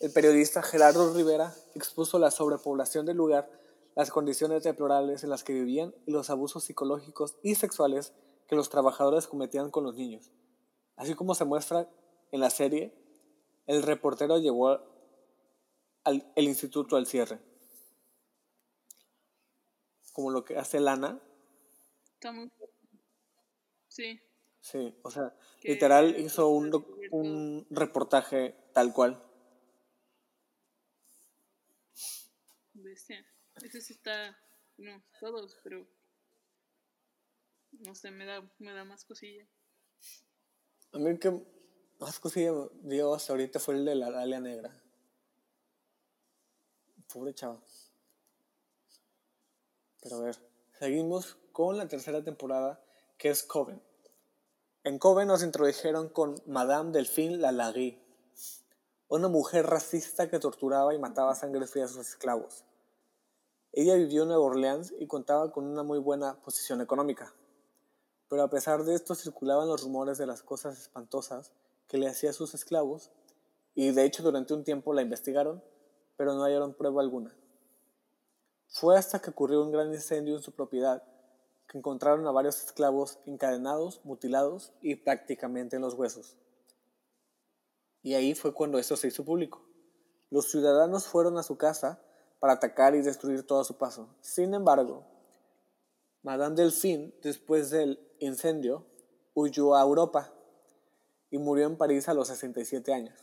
el 0.00 0.12
periodista 0.12 0.62
Gerardo 0.62 1.14
Rivera 1.14 1.54
expuso 1.74 2.18
la 2.18 2.32
sobrepoblación 2.32 3.06
del 3.06 3.16
lugar, 3.16 3.48
las 3.94 4.10
condiciones 4.10 4.64
deplorables 4.64 5.22
en 5.22 5.30
las 5.30 5.44
que 5.44 5.52
vivían 5.52 5.94
y 6.04 6.10
los 6.10 6.28
abusos 6.28 6.64
psicológicos 6.64 7.36
y 7.42 7.54
sexuales 7.54 8.12
que 8.48 8.56
los 8.56 8.68
trabajadores 8.68 9.28
cometían 9.28 9.70
con 9.70 9.84
los 9.84 9.94
niños. 9.94 10.32
Así 10.96 11.14
como 11.14 11.36
se 11.36 11.44
muestra 11.44 11.88
en 12.32 12.40
la 12.40 12.50
serie, 12.50 12.92
el 13.66 13.82
reportero 13.82 14.38
llevó 14.38 14.80
al, 16.02 16.24
instituto 16.36 16.96
al 16.96 17.06
cierre. 17.06 17.38
Como 20.12 20.30
lo 20.30 20.44
que 20.44 20.58
hace 20.58 20.80
Lana. 20.80 21.20
está 22.14 22.32
muy. 22.32 22.50
Sí. 23.88 24.20
Sí, 24.64 24.98
o 25.02 25.10
sea, 25.10 25.36
literal 25.62 26.18
hizo 26.18 26.48
un, 26.48 26.72
un 27.10 27.66
reportaje 27.68 28.56
tal 28.72 28.94
cual. 28.94 29.22
Bestia. 32.72 33.22
Ese 33.56 33.82
sí 33.82 33.92
está. 33.92 34.34
No, 34.78 35.02
todos, 35.20 35.58
pero. 35.62 35.86
No 37.72 37.94
sé, 37.94 38.10
me 38.10 38.24
da, 38.24 38.40
me 38.58 38.72
da 38.72 38.86
más 38.86 39.04
cosilla. 39.04 39.46
A 40.92 40.98
mí 40.98 41.10
el 41.10 41.18
que 41.18 41.44
más 42.00 42.18
cosilla 42.18 42.52
dio 42.84 43.12
hasta 43.12 43.34
ahorita 43.34 43.60
fue 43.60 43.74
el 43.74 43.84
de 43.84 43.96
la 43.96 44.10
Dalia 44.10 44.40
Negra. 44.40 44.82
Pobre 47.12 47.34
chava. 47.34 47.62
Pero 50.00 50.16
a 50.16 50.20
ver, 50.22 50.36
seguimos 50.78 51.36
con 51.52 51.76
la 51.76 51.86
tercera 51.86 52.24
temporada, 52.24 52.82
que 53.18 53.28
es 53.28 53.42
Coven. 53.42 53.82
En 54.86 54.98
Coven 54.98 55.28
nos 55.28 55.42
introdujeron 55.42 56.10
con 56.10 56.42
Madame 56.44 56.92
Delphine 56.92 57.38
Lalagui, 57.38 57.98
una 59.08 59.28
mujer 59.28 59.64
racista 59.64 60.28
que 60.28 60.38
torturaba 60.38 60.92
y 60.92 60.98
mataba 60.98 61.32
a 61.32 61.34
sangre 61.34 61.66
fría 61.66 61.86
a 61.86 61.88
sus 61.88 62.06
esclavos. 62.06 62.66
Ella 63.72 63.94
vivió 63.94 64.24
en 64.24 64.28
Nueva 64.28 64.44
Orleans 64.44 64.92
y 64.98 65.06
contaba 65.06 65.50
con 65.52 65.64
una 65.64 65.82
muy 65.82 65.98
buena 65.98 66.38
posición 66.42 66.82
económica. 66.82 67.32
Pero 68.28 68.42
a 68.42 68.50
pesar 68.50 68.84
de 68.84 68.94
esto 68.94 69.14
circulaban 69.14 69.68
los 69.68 69.82
rumores 69.82 70.18
de 70.18 70.26
las 70.26 70.42
cosas 70.42 70.78
espantosas 70.78 71.52
que 71.88 71.96
le 71.96 72.06
hacía 72.06 72.28
a 72.28 72.34
sus 72.34 72.52
esclavos, 72.52 73.10
y 73.74 73.90
de 73.90 74.04
hecho 74.04 74.22
durante 74.22 74.52
un 74.52 74.64
tiempo 74.64 74.92
la 74.92 75.00
investigaron, 75.00 75.64
pero 76.18 76.34
no 76.34 76.42
hallaron 76.42 76.74
prueba 76.74 77.00
alguna. 77.00 77.34
Fue 78.68 78.98
hasta 78.98 79.18
que 79.18 79.30
ocurrió 79.30 79.62
un 79.62 79.72
gran 79.72 79.94
incendio 79.94 80.36
en 80.36 80.42
su 80.42 80.52
propiedad 80.52 81.02
encontraron 81.74 82.26
a 82.26 82.32
varios 82.32 82.64
esclavos 82.64 83.18
encadenados, 83.26 84.00
mutilados 84.04 84.72
y 84.80 84.96
prácticamente 84.96 85.76
en 85.76 85.82
los 85.82 85.94
huesos. 85.94 86.36
Y 88.02 88.14
ahí 88.14 88.34
fue 88.34 88.54
cuando 88.54 88.78
esto 88.78 88.96
se 88.96 89.08
hizo 89.08 89.24
público. 89.24 89.64
Los 90.30 90.50
ciudadanos 90.50 91.06
fueron 91.06 91.38
a 91.38 91.42
su 91.42 91.56
casa 91.56 92.02
para 92.38 92.54
atacar 92.54 92.94
y 92.94 93.02
destruir 93.02 93.46
todo 93.46 93.64
su 93.64 93.76
paso. 93.78 94.14
Sin 94.20 94.52
embargo, 94.54 95.04
Madame 96.22 96.56
Delphine, 96.56 97.14
después 97.22 97.70
del 97.70 97.98
incendio, 98.18 98.86
huyó 99.34 99.74
a 99.74 99.82
Europa 99.82 100.32
y 101.30 101.38
murió 101.38 101.66
en 101.66 101.76
París 101.76 102.08
a 102.08 102.14
los 102.14 102.28
67 102.28 102.92
años. 102.92 103.18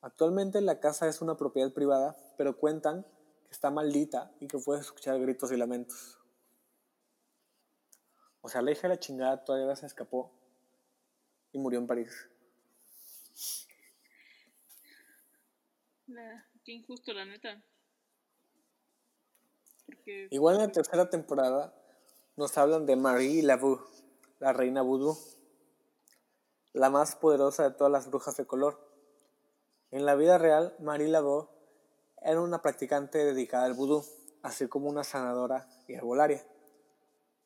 Actualmente 0.00 0.60
la 0.60 0.80
casa 0.80 1.08
es 1.08 1.20
una 1.20 1.36
propiedad 1.36 1.72
privada, 1.72 2.16
pero 2.36 2.56
cuentan 2.56 3.04
que 3.46 3.52
está 3.52 3.70
maldita 3.70 4.30
y 4.40 4.46
que 4.46 4.58
puedes 4.58 4.84
escuchar 4.84 5.18
gritos 5.18 5.50
y 5.50 5.56
lamentos. 5.56 6.17
O 8.40 8.48
sea, 8.48 8.62
la 8.62 8.70
hija 8.70 8.82
de 8.82 8.88
la 8.94 9.00
chingada 9.00 9.44
todavía 9.44 9.74
se 9.76 9.86
escapó 9.86 10.30
y 11.52 11.58
murió 11.58 11.78
en 11.78 11.86
París. 11.86 12.28
La, 16.06 16.46
qué 16.64 16.72
injusto, 16.72 17.12
la 17.12 17.24
neta. 17.24 17.62
Porque. 19.86 20.28
Igual 20.30 20.56
en 20.56 20.62
la 20.62 20.72
tercera 20.72 21.10
temporada 21.10 21.74
nos 22.36 22.56
hablan 22.56 22.86
de 22.86 22.96
Marie 22.96 23.42
Laveau, 23.42 23.80
la 24.38 24.52
reina 24.52 24.82
vudú, 24.82 25.18
la 26.72 26.90
más 26.90 27.16
poderosa 27.16 27.64
de 27.64 27.74
todas 27.74 27.92
las 27.92 28.08
brujas 28.08 28.36
de 28.36 28.46
color. 28.46 28.86
En 29.90 30.06
la 30.06 30.14
vida 30.14 30.38
real, 30.38 30.76
Marie 30.78 31.08
Laveau 31.08 31.50
era 32.22 32.40
una 32.40 32.62
practicante 32.62 33.18
dedicada 33.18 33.64
al 33.64 33.74
vudú, 33.74 34.04
así 34.42 34.68
como 34.68 34.88
una 34.88 35.04
sanadora 35.04 35.68
y 35.86 35.94
herbolaria. 35.94 36.44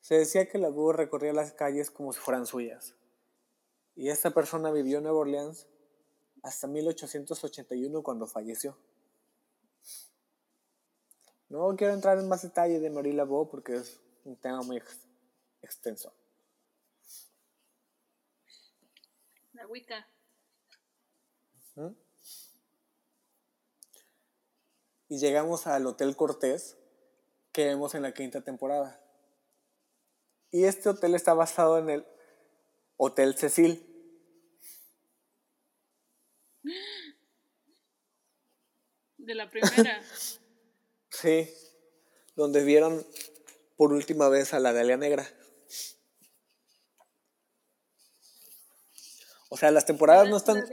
Se 0.03 0.15
decía 0.15 0.49
que 0.49 0.57
Laveau 0.57 0.91
recorría 0.91 1.31
las 1.31 1.53
calles 1.53 1.89
como 1.89 2.11
si 2.11 2.19
fueran 2.19 2.45
suyas. 2.45 2.93
Y 3.95 4.09
esta 4.09 4.31
persona 4.31 4.69
vivió 4.69 4.97
en 4.97 5.05
Nueva 5.05 5.19
Orleans 5.19 5.65
hasta 6.41 6.67
1881 6.67 8.03
cuando 8.03 8.27
falleció. 8.27 8.77
No 11.47 11.73
quiero 11.77 11.93
entrar 11.93 12.19
en 12.19 12.27
más 12.27 12.41
detalle 12.41 12.81
de 12.81 12.89
Marie 12.89 13.13
Laveau 13.13 13.49
porque 13.49 13.77
es 13.77 14.01
un 14.25 14.35
tema 14.35 14.61
muy 14.61 14.75
ex- 14.75 15.07
extenso. 15.61 16.13
La 19.53 19.65
Wicca. 19.67 20.05
¿Mm? 21.75 21.91
Y 25.07 25.17
llegamos 25.17 25.65
al 25.65 25.85
Hotel 25.87 26.17
Cortés 26.17 26.75
que 27.53 27.67
vemos 27.67 27.95
en 27.95 28.01
la 28.01 28.13
quinta 28.13 28.41
temporada. 28.41 28.99
Y 30.53 30.65
este 30.65 30.87
hotel 30.87 31.15
está 31.15 31.33
basado 31.33 31.79
en 31.79 31.89
el 31.89 32.05
Hotel 32.97 33.33
Cecil. 33.35 33.89
De 39.17 39.35
la 39.35 39.49
primera. 39.49 40.01
Sí, 41.09 41.47
donde 42.35 42.63
vieron 42.63 43.05
por 43.77 43.93
última 43.93 44.27
vez 44.29 44.53
a 44.55 44.59
la 44.59 44.73
Dalia 44.73 44.97
Negra. 44.97 45.27
O 49.49 49.57
sea, 49.57 49.69
las 49.69 49.85
temporadas 49.85 50.27
no 50.27 50.37
están, 50.37 50.63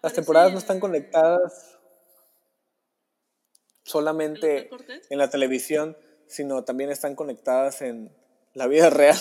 las 0.00 0.12
temporadas 0.12 0.52
no 0.52 0.58
están 0.58 0.78
conectadas 0.78 1.52
¿El 1.52 1.74
Hotel 1.74 1.86
solamente 3.82 4.70
en 5.10 5.18
la 5.18 5.28
televisión, 5.28 5.96
sino 6.28 6.64
también 6.64 6.90
están 6.90 7.14
conectadas 7.14 7.82
en 7.82 8.12
la 8.54 8.66
vida 8.66 8.90
real. 8.90 9.18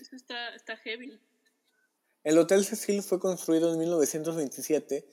Eso 0.00 0.16
está, 0.16 0.54
está 0.54 0.76
heavy. 0.76 1.20
El 2.24 2.38
Hotel 2.38 2.64
Cecil 2.64 3.02
fue 3.02 3.18
construido 3.18 3.72
en 3.72 3.78
1927 3.78 5.04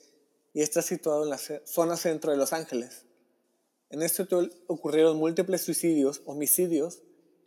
y 0.52 0.62
está 0.62 0.82
situado 0.82 1.24
en 1.24 1.30
la 1.30 1.38
zona 1.38 1.96
centro 1.96 2.30
de 2.30 2.36
Los 2.36 2.52
Ángeles. 2.52 3.04
En 3.90 4.02
este 4.02 4.22
hotel 4.22 4.52
ocurrieron 4.68 5.16
múltiples 5.16 5.62
suicidios, 5.62 6.22
homicidios 6.24 7.02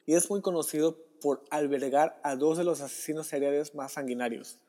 y 0.06 0.16
es 0.16 0.30
muy 0.30 0.42
conocido 0.42 0.98
por 1.22 1.46
albergar 1.50 2.20
a 2.24 2.36
dos 2.36 2.58
de 2.58 2.66
los 2.66 2.82
asesinos 2.82 3.28
seriales 3.28 3.74
más 3.74 3.94
sanguinarios. 3.94 4.60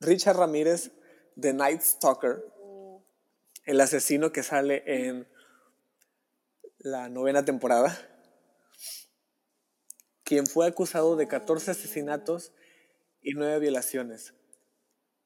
Richard 0.00 0.38
Ramírez, 0.38 0.90
The 1.38 1.52
Night 1.52 1.82
Stalker, 1.82 2.42
el 3.64 3.80
asesino 3.80 4.32
que 4.32 4.42
sale 4.42 4.82
en 4.86 5.26
la 6.78 7.08
novena 7.08 7.44
temporada, 7.44 7.96
quien 10.22 10.46
fue 10.46 10.66
acusado 10.66 11.16
de 11.16 11.28
14 11.28 11.70
asesinatos 11.70 12.52
y 13.22 13.32
9 13.32 13.58
violaciones, 13.60 14.34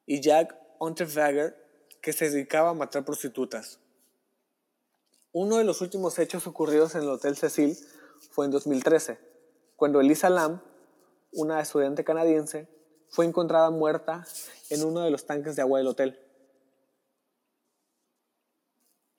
y 0.07 0.20
Jack 0.20 0.57
Unterweger, 0.79 1.57
que 2.01 2.12
se 2.12 2.31
dedicaba 2.31 2.70
a 2.70 2.74
matar 2.74 3.05
prostitutas. 3.05 3.81
Uno 5.33 5.57
de 5.57 5.64
los 5.64 5.81
últimos 5.81 6.18
hechos 6.18 6.46
ocurridos 6.46 6.94
en 6.94 7.03
el 7.03 7.09
Hotel 7.09 7.37
Cecil 7.37 7.77
fue 8.31 8.46
en 8.46 8.53
2013, 8.53 9.18
cuando 9.74 10.01
Elisa 10.01 10.31
Lam, 10.31 10.62
una 11.33 11.61
estudiante 11.61 12.05
canadiense, 12.05 12.68
fue 13.09 13.24
encontrada 13.24 13.70
muerta 13.70 14.27
en 14.70 14.85
uno 14.85 15.01
de 15.01 15.11
los 15.11 15.27
tanques 15.27 15.57
de 15.57 15.62
agua 15.62 15.79
del 15.79 15.88
hotel. 15.88 16.27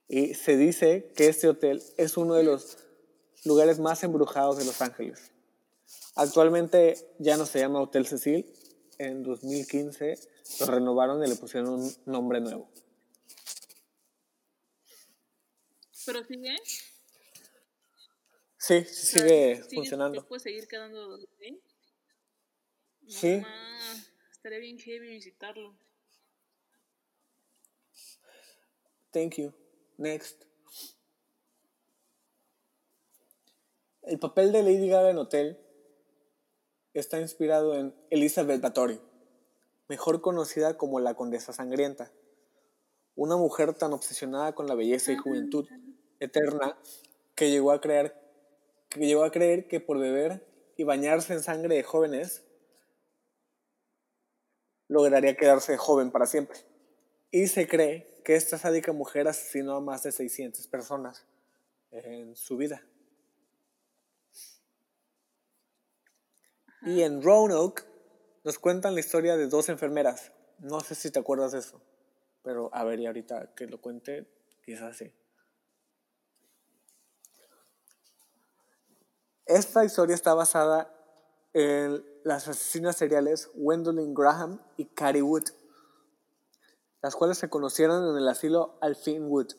Y 0.09 0.33
se 0.33 0.57
dice 0.57 1.13
que 1.15 1.27
este 1.27 1.47
hotel 1.47 1.83
es 1.97 2.17
uno 2.17 2.33
de 2.33 2.43
los 2.43 2.79
lugares 3.45 3.79
más 3.79 4.03
embrujados 4.03 4.57
de 4.57 4.65
Los 4.65 4.81
Ángeles. 4.81 5.31
Actualmente 6.15 6.95
ya 7.19 7.37
no 7.37 7.45
se 7.45 7.59
llama 7.59 7.79
Hotel 7.79 8.07
Cecil. 8.07 8.51
En 8.97 9.23
2015 9.23 10.19
lo 10.61 10.65
renovaron 10.65 11.23
y 11.23 11.29
le 11.29 11.35
pusieron 11.35 11.69
un 11.69 11.93
nombre 12.05 12.41
nuevo. 12.41 12.69
Pero 16.05 16.23
sigue. 16.25 16.55
Sí, 18.57 18.83
sigue 18.83 19.63
¿sí 19.69 19.75
funcionando. 19.75 20.21
te 20.21 20.27
puedes 20.27 20.43
seguir 20.43 20.67
quedando 20.67 21.17
Sí. 23.07 23.41
estaría 24.31 24.59
bien 24.59 24.79
heavy 24.79 25.09
visitarlo. 25.09 25.77
Thank 29.11 29.37
you. 29.37 29.53
Next. 29.99 30.45
El 34.03 34.17
papel 34.17 34.53
de 34.53 34.63
Lady 34.63 34.87
Gaga 34.87 35.09
en 35.09 35.17
Hotel 35.17 35.59
está 36.93 37.19
inspirado 37.19 37.75
en 37.75 37.93
Elizabeth 38.09 38.61
Bathory, 38.61 39.01
mejor 39.89 40.21
conocida 40.21 40.77
como 40.77 41.01
la 41.01 41.15
Condesa 41.15 41.51
Sangrienta, 41.51 42.13
una 43.15 43.35
mujer 43.35 43.73
tan 43.73 43.91
obsesionada 43.91 44.55
con 44.55 44.67
la 44.67 44.75
belleza 44.75 45.11
y 45.11 45.17
juventud 45.17 45.67
eterna 46.21 46.79
que 47.35 47.51
llegó 47.51 47.73
a 47.73 47.81
creer 47.81 48.15
que 48.87 49.05
llegó 49.05 49.25
a 49.25 49.31
creer 49.31 49.67
que 49.67 49.81
por 49.81 49.99
beber 49.99 50.47
y 50.77 50.85
bañarse 50.85 51.33
en 51.33 51.43
sangre 51.43 51.75
de 51.75 51.83
jóvenes 51.83 52.45
lograría 54.87 55.35
quedarse 55.35 55.75
joven 55.75 56.09
para 56.09 56.25
siempre. 56.25 56.57
Y 57.31 57.47
se 57.47 57.67
cree 57.67 58.21
que 58.23 58.35
esta 58.35 58.57
sádica 58.57 58.91
mujer 58.91 59.27
asesinó 59.27 59.75
a 59.75 59.81
más 59.81 60.03
de 60.03 60.11
600 60.11 60.67
personas 60.67 61.25
en 61.91 62.35
su 62.35 62.57
vida. 62.57 62.83
Y 66.81 67.01
en 67.01 67.21
Roanoke 67.21 67.83
nos 68.43 68.57
cuentan 68.57 68.93
la 68.93 69.01
historia 69.01 69.35
de 69.37 69.47
dos 69.47 69.69
enfermeras. 69.69 70.31
No 70.59 70.79
sé 70.81 70.95
si 70.95 71.11
te 71.11 71.19
acuerdas 71.19 71.51
de 71.51 71.59
eso, 71.59 71.81
pero 72.43 72.69
a 72.73 72.83
ver, 72.83 72.99
y 72.99 73.05
ahorita 73.05 73.53
que 73.55 73.67
lo 73.67 73.79
cuente, 73.81 74.27
quizás 74.63 74.97
sí. 74.97 75.11
Esta 79.45 79.83
historia 79.83 80.13
está 80.13 80.33
basada 80.33 80.93
en 81.53 82.05
las 82.23 82.47
asesinas 82.47 82.95
seriales 82.95 83.49
Gwendolyn 83.55 84.13
Graham 84.13 84.61
y 84.77 84.85
Carrie 84.85 85.23
Wood, 85.23 85.49
las 87.01 87.15
cuales 87.15 87.37
se 87.37 87.49
conocieron 87.49 88.09
en 88.09 88.17
el 88.17 88.27
asilo 88.27 88.77
Alfin 88.81 89.29
Wood 89.29 89.53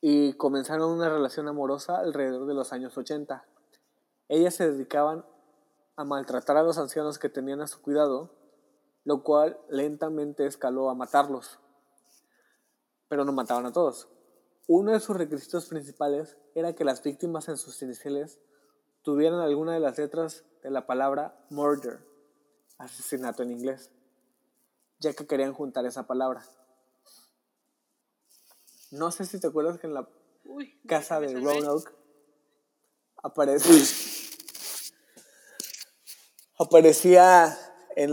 y 0.00 0.32
comenzaron 0.34 0.90
una 0.90 1.10
relación 1.10 1.48
amorosa 1.48 1.98
alrededor 1.98 2.46
de 2.46 2.54
los 2.54 2.72
años 2.72 2.96
80. 2.96 3.44
Ellas 4.28 4.54
se 4.54 4.70
dedicaban 4.70 5.26
a 5.96 6.04
maltratar 6.04 6.56
a 6.56 6.62
los 6.62 6.78
ancianos 6.78 7.18
que 7.18 7.28
tenían 7.28 7.60
a 7.60 7.66
su 7.66 7.82
cuidado, 7.82 8.34
lo 9.04 9.22
cual 9.22 9.60
lentamente 9.68 10.46
escaló 10.46 10.88
a 10.88 10.94
matarlos. 10.94 11.58
Pero 13.08 13.24
no 13.24 13.32
mataban 13.32 13.66
a 13.66 13.72
todos. 13.72 14.08
Uno 14.66 14.92
de 14.92 15.00
sus 15.00 15.16
requisitos 15.16 15.66
principales 15.66 16.38
era 16.54 16.74
que 16.74 16.84
las 16.84 17.02
víctimas 17.02 17.48
en 17.48 17.58
sus 17.58 17.82
iniciales 17.82 18.40
tuvieran 19.02 19.40
alguna 19.40 19.74
de 19.74 19.80
las 19.80 19.98
letras 19.98 20.44
de 20.62 20.70
la 20.70 20.86
palabra 20.86 21.44
murder, 21.50 22.06
asesinato 22.78 23.42
en 23.42 23.50
inglés, 23.50 23.90
ya 25.00 25.12
que 25.14 25.26
querían 25.26 25.52
juntar 25.54 25.86
esa 25.86 26.06
palabra. 26.06 26.44
No 28.90 29.10
sé 29.10 29.24
si 29.24 29.40
te 29.40 29.46
acuerdas 29.48 29.78
que 29.78 29.86
en 29.86 29.94
la 29.94 30.08
Uy, 30.44 30.78
casa 30.86 31.20
de. 31.20 31.34
Roanoke 31.34 31.92
aparece 33.22 33.70
aparecía 36.58 37.56
en, 37.96 38.10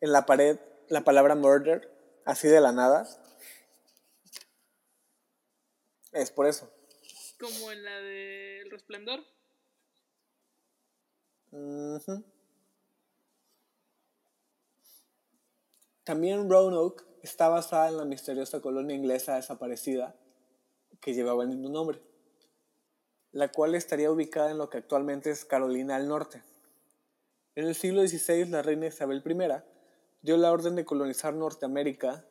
en 0.00 0.12
la 0.12 0.26
pared 0.26 0.58
la 0.88 1.02
palabra 1.02 1.34
murder 1.34 1.90
así 2.24 2.48
de 2.48 2.60
la 2.60 2.72
nada 2.72 3.06
es 6.12 6.30
por 6.30 6.46
eso 6.46 6.70
Como 7.38 7.70
en 7.72 7.84
la 7.84 8.00
de 8.00 8.60
El 8.60 8.70
Resplandor. 8.70 9.20
Ujú. 11.52 12.24
También 16.04 16.48
Roanoke 16.50 17.04
está 17.22 17.48
basada 17.48 17.88
en 17.88 17.96
la 17.96 18.04
misteriosa 18.04 18.60
colonia 18.60 18.94
inglesa 18.94 19.36
desaparecida 19.36 20.14
que 21.00 21.14
llevaba 21.14 21.42
el 21.42 21.48
mismo 21.48 21.68
nombre, 21.70 22.00
la 23.32 23.50
cual 23.50 23.74
estaría 23.74 24.10
ubicada 24.10 24.50
en 24.50 24.58
lo 24.58 24.68
que 24.68 24.78
actualmente 24.78 25.30
es 25.30 25.44
Carolina 25.44 25.98
del 25.98 26.08
Norte. 26.08 26.42
En 27.54 27.66
el 27.66 27.74
siglo 27.74 28.06
XVI, 28.06 28.46
la 28.46 28.62
reina 28.62 28.86
Isabel 28.86 29.22
I 29.24 29.62
dio 30.22 30.36
la 30.36 30.52
orden 30.52 30.74
de 30.76 30.84
colonizar 30.84 31.32
Norteamérica 31.34 32.24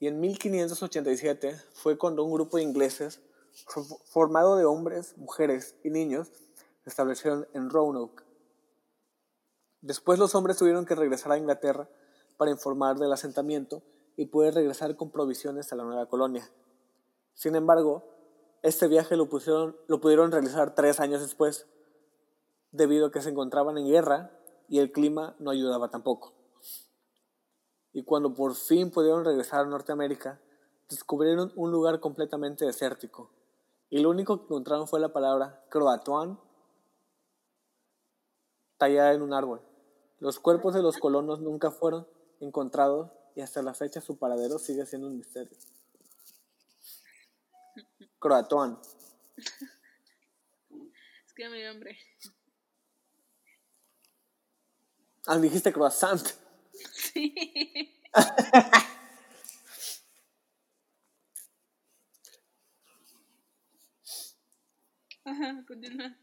y 0.00 0.08
en 0.08 0.20
1587 0.20 1.56
fue 1.74 1.96
cuando 1.96 2.24
un 2.24 2.32
grupo 2.32 2.56
de 2.58 2.64
ingleses 2.64 3.20
fo- 3.66 4.00
formado 4.04 4.56
de 4.56 4.64
hombres, 4.64 5.16
mujeres 5.16 5.76
y 5.82 5.90
niños 5.90 6.28
se 6.82 6.90
establecieron 6.90 7.46
en 7.54 7.70
Roanoke. 7.70 8.22
Después 9.80 10.18
los 10.18 10.34
hombres 10.34 10.56
tuvieron 10.56 10.84
que 10.84 10.94
regresar 10.94 11.32
a 11.32 11.38
Inglaterra 11.38 11.88
para 12.36 12.50
informar 12.50 12.98
del 12.98 13.12
asentamiento 13.12 13.82
y 14.16 14.26
poder 14.26 14.54
regresar 14.54 14.96
con 14.96 15.10
provisiones 15.10 15.72
a 15.72 15.76
la 15.76 15.84
nueva 15.84 16.06
colonia. 16.06 16.50
Sin 17.34 17.56
embargo, 17.56 18.04
este 18.62 18.86
viaje 18.88 19.16
lo, 19.16 19.28
pusieron, 19.28 19.76
lo 19.88 20.00
pudieron 20.00 20.30
realizar 20.32 20.74
tres 20.74 21.00
años 21.00 21.20
después, 21.20 21.66
debido 22.70 23.06
a 23.06 23.12
que 23.12 23.20
se 23.20 23.30
encontraban 23.30 23.78
en 23.78 23.86
guerra 23.86 24.30
y 24.68 24.78
el 24.78 24.90
clima 24.90 25.36
no 25.38 25.50
ayudaba 25.50 25.90
tampoco. 25.90 26.32
Y 27.92 28.04
cuando 28.04 28.34
por 28.34 28.54
fin 28.54 28.90
pudieron 28.90 29.24
regresar 29.24 29.60
a 29.60 29.68
Norteamérica, 29.68 30.40
descubrieron 30.88 31.52
un 31.54 31.70
lugar 31.70 32.00
completamente 32.00 32.64
desértico. 32.64 33.30
Y 33.90 34.00
lo 34.00 34.10
único 34.10 34.38
que 34.38 34.44
encontraron 34.44 34.88
fue 34.88 34.98
la 34.98 35.12
palabra 35.12 35.64
croatoan 35.68 36.40
tallada 38.76 39.12
en 39.12 39.22
un 39.22 39.32
árbol. 39.32 39.62
Los 40.18 40.40
cuerpos 40.40 40.74
de 40.74 40.82
los 40.82 40.98
colonos 40.98 41.40
nunca 41.40 41.70
fueron 41.70 42.08
encontrados 42.44 43.10
y 43.34 43.40
hasta 43.40 43.62
la 43.62 43.74
fecha 43.74 44.00
su 44.00 44.18
paradero 44.18 44.58
sigue 44.58 44.86
siendo 44.86 45.08
un 45.08 45.16
misterio. 45.16 45.56
Croatoan. 48.18 48.78
Es 51.26 51.32
que 51.34 51.48
me 51.48 51.58
dio 51.58 51.70
hambre. 51.70 51.98
Ah, 55.26 55.38
dijiste 55.38 55.72
croissant. 55.72 56.24
Sí. 56.92 57.34
Ajá, 65.24 65.64
continúa. 65.66 66.16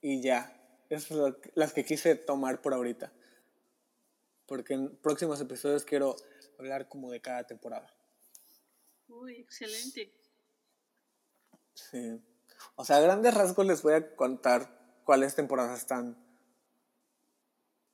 Y 0.00 0.22
ya. 0.22 0.54
Esas 0.88 1.08
son 1.08 1.36
las 1.54 1.72
que 1.72 1.84
quise 1.84 2.14
tomar 2.14 2.62
por 2.62 2.72
ahorita. 2.72 3.12
Porque 4.48 4.74
en 4.74 4.96
próximos 4.96 5.40
episodios 5.40 5.84
quiero 5.84 6.16
hablar 6.58 6.88
como 6.88 7.10
de 7.10 7.20
cada 7.20 7.46
temporada. 7.46 7.94
Uy, 9.06 9.34
excelente. 9.34 10.12
Sí. 11.74 12.20
O 12.74 12.84
sea, 12.84 12.96
a 12.96 13.00
grandes 13.00 13.34
rasgos 13.34 13.66
les 13.66 13.82
voy 13.82 13.92
a 13.92 14.16
contar 14.16 15.02
cuáles 15.04 15.34
temporadas 15.34 15.78
están 15.78 16.16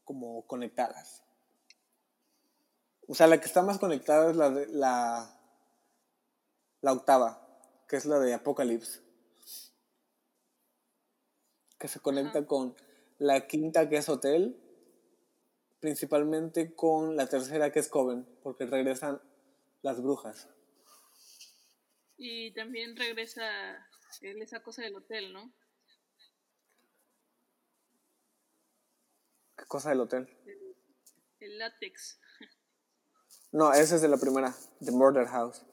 como 0.05 0.47
conectadas. 0.47 1.23
O 3.07 3.15
sea, 3.15 3.27
la 3.27 3.39
que 3.39 3.47
está 3.47 3.63
más 3.63 3.79
conectada 3.79 4.31
es 4.31 4.37
la 4.37 4.51
de 4.51 4.67
la, 4.69 5.39
la 6.81 6.93
octava, 6.93 7.47
que 7.89 7.97
es 7.97 8.07
la 8.07 8.19
de 8.21 8.33
Apocalypse. 8.33 9.03
Que 11.79 11.89
se 11.89 12.01
conecta 12.01 12.39
Ajá. 12.39 12.49
con 12.49 12.77
la 13.19 13.47
quinta, 13.47 13.89
que 13.89 13.97
es 13.97 14.09
Hotel, 14.09 14.64
principalmente 15.85 16.75
con 16.75 17.15
la 17.15 17.29
tercera, 17.29 17.71
que 17.71 17.79
es 17.79 17.91
Coven, 17.91 18.27
porque 18.43 18.65
regresan 18.65 19.21
las 19.83 20.01
brujas. 20.03 20.49
Y 22.17 22.55
también 22.55 22.97
regresa 22.97 23.87
esa 24.23 24.63
cosa 24.63 24.81
del 24.81 24.97
hotel, 24.97 25.35
¿no? 25.35 25.53
¿Qué 29.59 29.67
cosa 29.67 29.91
del 29.91 30.01
hotel? 30.01 30.27
El 31.41 31.59
látex. 31.59 32.19
No, 33.53 33.71
esa 33.73 33.97
es 33.97 34.01
de 34.01 34.09
la 34.09 34.17
primera, 34.17 34.55
The 34.81 34.91
Murder 34.91 35.27
House. 35.27 35.67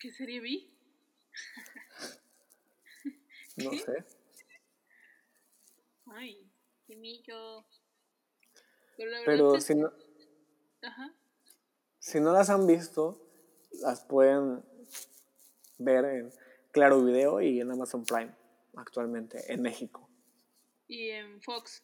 ¿Qué 0.00 0.10
serie 0.10 0.40
vi? 0.40 0.74
No 3.56 3.70
sé. 3.70 4.13
Ay, 6.16 6.50
qué 6.86 6.96
millo. 6.96 7.64
Pero 8.96 9.10
la 9.10 9.18
Pero 9.24 9.54
es 9.56 9.64
si 9.64 9.74
no, 9.74 9.92
Ajá. 10.82 11.12
si 11.98 12.20
no 12.20 12.32
las 12.32 12.50
han 12.50 12.66
visto, 12.66 13.20
las 13.82 14.00
pueden 14.02 14.64
ver 15.78 16.04
en 16.04 16.32
Claro 16.70 17.02
Video 17.02 17.40
y 17.40 17.60
en 17.60 17.70
Amazon 17.72 18.04
Prime 18.04 18.34
actualmente 18.76 19.52
en 19.52 19.62
México. 19.62 20.08
Y 20.86 21.10
en 21.10 21.40
Fox. 21.42 21.82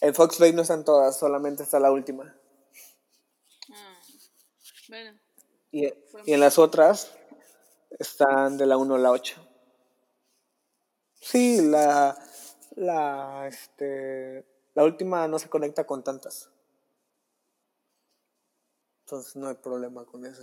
En 0.00 0.14
Fox 0.14 0.36
Play 0.36 0.52
no 0.52 0.62
están 0.62 0.84
todas, 0.84 1.18
solamente 1.18 1.62
está 1.62 1.80
la 1.80 1.90
última. 1.90 2.34
Ah, 3.72 4.00
bueno, 4.88 5.18
Y, 5.72 5.86
y 5.86 6.32
en 6.32 6.40
las 6.40 6.58
otras 6.58 7.16
están 7.98 8.56
de 8.56 8.66
la 8.66 8.76
1 8.76 8.94
a 8.94 8.98
la 8.98 9.10
8. 9.10 9.46
Sí, 11.20 11.60
la, 11.62 12.16
la, 12.76 13.46
este, 13.48 14.44
la 14.74 14.84
última 14.84 15.26
no 15.28 15.38
se 15.38 15.48
conecta 15.48 15.84
con 15.84 16.02
tantas. 16.02 16.50
Entonces 19.04 19.34
no 19.36 19.48
hay 19.48 19.56
problema 19.56 20.04
con 20.04 20.24
eso. 20.24 20.42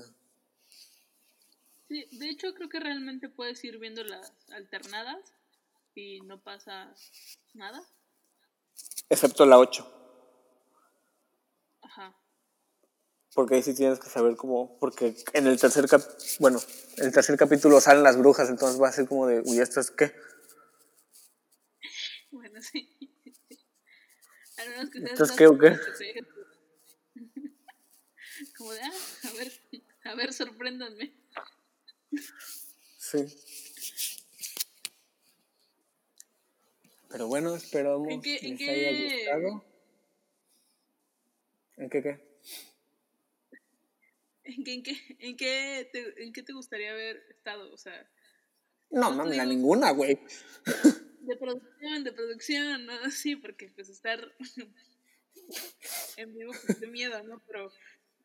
sí, 1.88 2.06
de 2.12 2.30
hecho 2.30 2.54
creo 2.54 2.68
que 2.68 2.80
realmente 2.80 3.30
puedes 3.30 3.64
ir 3.64 3.80
viendo 3.80 4.04
las 4.04 4.34
alternadas 4.52 5.34
y 5.96 6.22
no 6.22 6.40
pasa 6.40 6.94
nada. 7.54 7.82
Excepto 9.10 9.46
la 9.46 9.58
8. 9.58 9.88
Ajá. 11.82 12.14
Porque 13.34 13.56
ahí 13.56 13.64
sí 13.64 13.74
tienes 13.74 14.00
que 14.00 14.10
saber 14.10 14.36
cómo. 14.36 14.78
Porque 14.80 15.16
en 15.34 15.48
el 15.48 15.60
tercer 15.60 15.88
cap 15.88 16.02
bueno, 16.40 16.60
en 16.98 17.06
el 17.06 17.14
tercer 17.14 17.38
capítulo 17.38 17.80
salen 17.80 18.04
las 18.04 18.18
brujas, 18.18 18.50
entonces 18.50 18.82
va 18.82 18.90
a 18.90 18.92
ser 18.92 19.08
como 19.08 19.28
de, 19.28 19.42
uy, 19.46 19.60
¿esto 19.60 19.80
es 19.80 19.92
qué? 19.92 20.14
Bueno, 22.32 22.62
sí. 22.62 22.90
Al 24.58 24.70
menos 24.70 24.90
que 24.90 25.00
seas 25.00 25.12
¿Entonces 25.12 25.30
más 25.30 25.38
qué 25.38 25.48
o 25.48 25.58
qué? 25.58 25.78
como 28.58 28.72
de, 28.74 28.82
ah, 28.82 28.92
a 29.24 29.32
ver, 29.34 29.52
a 30.04 30.16
ver, 30.16 30.34
sorpréndanme. 30.34 31.14
Sí. 32.98 33.26
Pero 37.10 37.28
bueno, 37.28 37.56
esperamos 37.56 38.10
¿En 38.10 38.22
qué- 38.22 38.40
en 38.42 38.58
les 38.58 38.70
haya 38.70 38.90
qué- 38.92 39.18
gustado. 39.18 39.66
¿En 41.78 41.90
qué 41.90 42.04
qué? 42.04 42.28
¿En 44.44 44.64
qué, 44.64 44.74
en 44.74 44.84
qué, 44.84 45.16
en 45.20 45.38
qué, 45.38 45.90
te, 45.92 46.24
en 46.24 46.34
qué 46.34 46.44
te 46.44 46.54
gustaría 46.54 46.92
haber 46.92 47.18
estado? 47.30 47.72
O 47.74 47.78
sea, 47.78 48.10
No, 48.90 49.12
No 49.12 49.18
mami, 49.18 49.40
a 49.40 49.46
ninguna, 49.46 49.92
güey. 49.92 50.20
De 51.28 51.36
producción, 51.36 52.04
de 52.04 52.12
producción, 52.14 52.86
¿no? 52.86 53.12
Sí, 53.12 53.36
porque 53.36 53.70
pues 53.76 53.90
estar 53.90 54.20
en 56.18 56.34
vivo 56.34 56.52
pues 56.66 56.80
de 56.80 56.88
miedo, 56.88 57.22
¿no? 57.24 57.42
Pero 57.48 57.72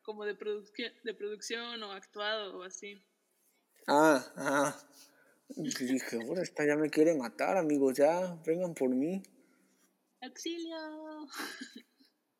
como 0.01 0.25
de 0.25 0.35
producción, 0.35 0.91
de 1.03 1.13
producción 1.13 1.83
o 1.83 1.91
actuado 1.91 2.57
o 2.57 2.63
así. 2.63 3.01
Ah, 3.87 4.25
ah. 4.37 4.89
Dije, 5.55 6.19
ahora 6.21 6.41
esta 6.41 6.65
ya 6.65 6.75
me 6.75 6.89
quiere 6.89 7.15
matar, 7.15 7.57
amigos, 7.57 7.97
ya, 7.97 8.41
vengan 8.45 8.73
por 8.73 8.89
mí. 8.89 9.21
¡Auxilio! 10.21 11.27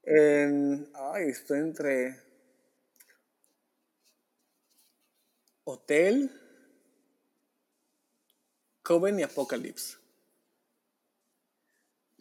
En- 0.06 0.89
ay, 0.93 1.30
estoy 1.30 1.60
entre 1.60 2.15
Hotel, 5.65 6.30
Coven 8.82 9.19
y 9.19 9.23
Apocalypse. 9.23 10.02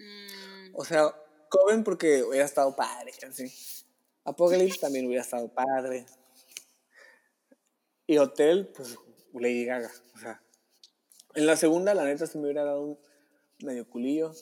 Mm, 0.03 0.75
O 0.75 0.85
sea, 0.85 1.15
Coven 1.49 1.85
porque 1.85 2.23
hubiera 2.23 2.45
estado 2.47 2.75
padre, 2.75 3.13
así. 3.29 3.45
Apocalypse 4.25 4.81
también 4.81 5.07
hubiera 5.07 5.23
estado 5.23 5.49
padre. 5.49 6.07
Y 8.07 8.19
Hotel, 8.19 8.73
pues, 8.75 8.97
Lady 9.35 9.65
Gaga. 9.65 9.91
O 10.15 10.19
sea, 10.19 10.43
en 11.35 11.47
la 11.47 11.57
segunda, 11.57 11.95
la 11.95 12.05
neta, 12.05 12.27
se 12.27 12.39
me 12.39 12.45
hubiera 12.45 12.65
dado 12.65 12.83
un 12.83 12.99
medio 13.63 13.89
culillo. 13.89 14.33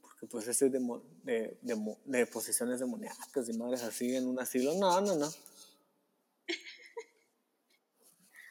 Porque, 0.00 0.26
pues, 0.26 0.48
ese 0.48 0.70
de, 0.70 0.80
de, 1.22 1.58
de, 1.60 1.96
de 2.04 2.26
posiciones 2.26 2.80
demoníacas 2.80 3.48
y 3.48 3.58
madres 3.58 3.82
así 3.82 4.16
en 4.16 4.26
un 4.26 4.40
asilo. 4.40 4.74
No, 4.74 5.00
no, 5.00 5.16
no. 5.16 5.28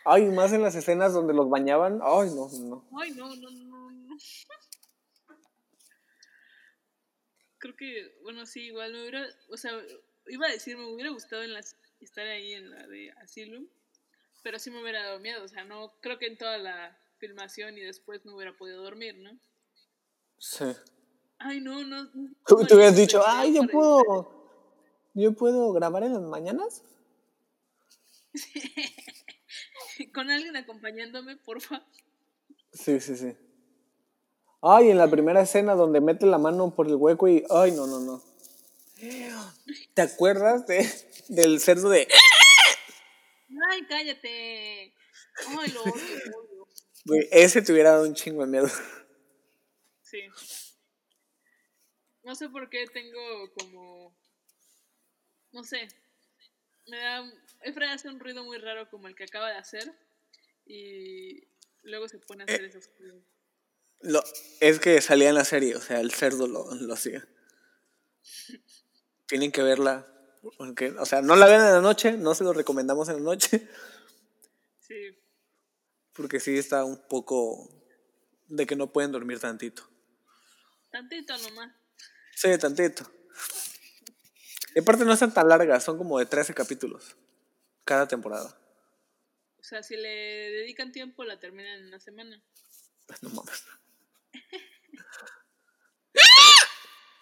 Ay, 0.05 0.25
más 0.25 0.51
en 0.51 0.61
las 0.61 0.75
escenas 0.75 1.13
donde 1.13 1.33
los 1.33 1.49
bañaban. 1.49 2.01
Ay, 2.03 2.29
no, 2.35 2.49
no. 2.59 2.85
Ay, 2.99 3.11
no, 3.11 3.33
no, 3.35 3.49
no, 3.51 3.91
no. 3.91 4.17
Creo 7.63 7.77
que, 7.77 8.13
bueno, 8.23 8.45
sí, 8.45 8.63
igual 8.63 8.91
me 8.91 9.03
hubiera, 9.03 9.25
o 9.49 9.55
sea, 9.55 9.71
iba 10.27 10.47
a 10.47 10.51
decir, 10.51 10.75
me 10.75 10.85
hubiera 10.85 11.11
gustado 11.11 11.43
en 11.43 11.53
las, 11.53 11.77
estar 12.01 12.27
ahí 12.27 12.51
en 12.51 12.69
la 12.69 12.85
de 12.87 13.11
Asylum, 13.21 13.69
pero 14.43 14.59
sí 14.59 14.69
me 14.69 14.81
hubiera 14.81 15.01
dado 15.01 15.21
miedo, 15.21 15.45
o 15.45 15.47
sea, 15.47 15.63
no, 15.63 15.93
creo 16.01 16.19
que 16.19 16.25
en 16.25 16.37
toda 16.37 16.57
la 16.57 16.99
filmación 17.19 17.77
y 17.77 17.81
después 17.81 18.25
no 18.25 18.35
hubiera 18.35 18.51
podido 18.57 18.83
dormir, 18.83 19.17
¿no? 19.17 19.39
Sí. 20.37 20.65
Ay, 21.37 21.61
no, 21.61 21.85
no. 21.85 22.03
no 22.03 22.35
Tú, 22.45 22.57
hubieras 22.57 22.97
dicho, 22.97 23.23
ay, 23.25 23.55
yo 23.55 23.65
puedo, 23.65 24.49
yo 25.13 25.31
puedo 25.31 25.71
grabar 25.71 26.03
en 26.03 26.15
las 26.15 26.23
mañanas. 26.23 26.83
Con 30.13 30.29
alguien 30.29 30.57
acompañándome, 30.57 31.37
porfa. 31.37 31.87
Sí, 32.73 32.99
sí, 32.99 33.15
sí. 33.15 33.37
Ay, 34.65 34.91
en 34.91 34.97
la 34.97 35.09
primera 35.09 35.41
escena 35.41 35.75
donde 35.75 35.99
mete 35.99 36.25
la 36.25 36.37
mano 36.37 36.73
por 36.73 36.87
el 36.87 36.95
hueco 36.95 37.27
y, 37.27 37.43
ay, 37.49 37.73
no, 37.73 37.85
no, 37.85 37.99
no. 37.99 38.23
¿Te 39.93 40.01
acuerdas 40.01 40.65
de, 40.65 40.89
del 41.27 41.59
cerdo 41.59 41.89
de... 41.89 42.07
Ay, 43.69 43.85
cállate. 43.87 44.93
Ay, 45.47 45.71
lo 45.73 45.83
odio, 45.83 45.93
lo 46.31 46.37
odio. 46.39 47.27
Ese 47.31 47.61
te 47.61 47.73
hubiera 47.73 47.91
dado 47.91 48.05
un 48.07 48.15
chingo 48.15 48.45
de 48.45 48.51
miedo. 48.51 48.67
Sí. 50.01 50.21
No 52.23 52.33
sé 52.33 52.47
por 52.47 52.69
qué 52.69 52.85
tengo 52.87 53.51
como. 53.57 54.15
No 55.51 55.63
sé. 55.65 55.89
Me 56.87 56.97
da. 56.97 57.29
Efra 57.61 57.91
hace 57.91 58.07
un 58.07 58.19
ruido 58.19 58.45
muy 58.45 58.59
raro 58.59 58.89
como 58.89 59.09
el 59.09 59.15
que 59.15 59.25
acaba 59.25 59.49
de 59.49 59.57
hacer. 59.57 59.93
Y 60.65 61.47
luego 61.81 62.07
se 62.07 62.19
pone 62.19 62.43
a 62.43 62.45
hacer 62.45 62.63
esas 62.63 62.87
cosas. 62.87 63.32
Lo, 64.03 64.23
es 64.59 64.79
que 64.79 65.01
salía 65.01 65.29
en 65.29 65.35
la 65.35 65.45
serie, 65.45 65.75
o 65.75 65.81
sea, 65.81 65.99
el 65.99 66.11
cerdo 66.11 66.47
lo, 66.47 66.73
lo 66.75 66.93
hacía. 66.93 67.27
Tienen 69.27 69.51
que 69.51 69.63
verla. 69.63 70.07
Porque, 70.57 70.91
o 70.91 71.05
sea, 71.05 71.21
no 71.21 71.35
la 71.35 71.45
vean 71.45 71.61
en 71.61 71.73
la 71.73 71.81
noche, 71.81 72.13
no 72.13 72.35
se 72.35 72.43
lo 72.43 72.53
recomendamos 72.53 73.07
en 73.07 73.15
la 73.15 73.21
noche. 73.21 73.67
Sí. 74.79 75.17
Porque 76.13 76.39
sí 76.39 76.57
está 76.57 76.83
un 76.83 76.97
poco 77.07 77.69
de 78.47 78.65
que 78.65 78.75
no 78.75 78.91
pueden 78.91 79.11
dormir 79.11 79.39
tantito. 79.39 79.89
Tantito 80.91 81.37
nomás. 81.37 81.71
Sí, 82.35 82.57
tantito. 82.57 83.09
Y 84.75 84.79
aparte 84.79 85.05
no 85.05 85.13
están 85.13 85.33
tan 85.33 85.47
largas, 85.47 85.83
son 85.83 85.97
como 85.97 86.19
de 86.19 86.25
13 86.25 86.53
capítulos 86.53 87.15
cada 87.85 88.07
temporada. 88.07 88.57
O 89.59 89.63
sea, 89.63 89.81
si 89.83 89.95
le 89.95 90.09
dedican 90.09 90.91
tiempo, 90.91 91.23
la 91.23 91.39
terminan 91.39 91.79
en 91.79 91.87
una 91.87 91.99
semana. 91.99 92.41
No 93.21 93.29
mames. 93.29 93.63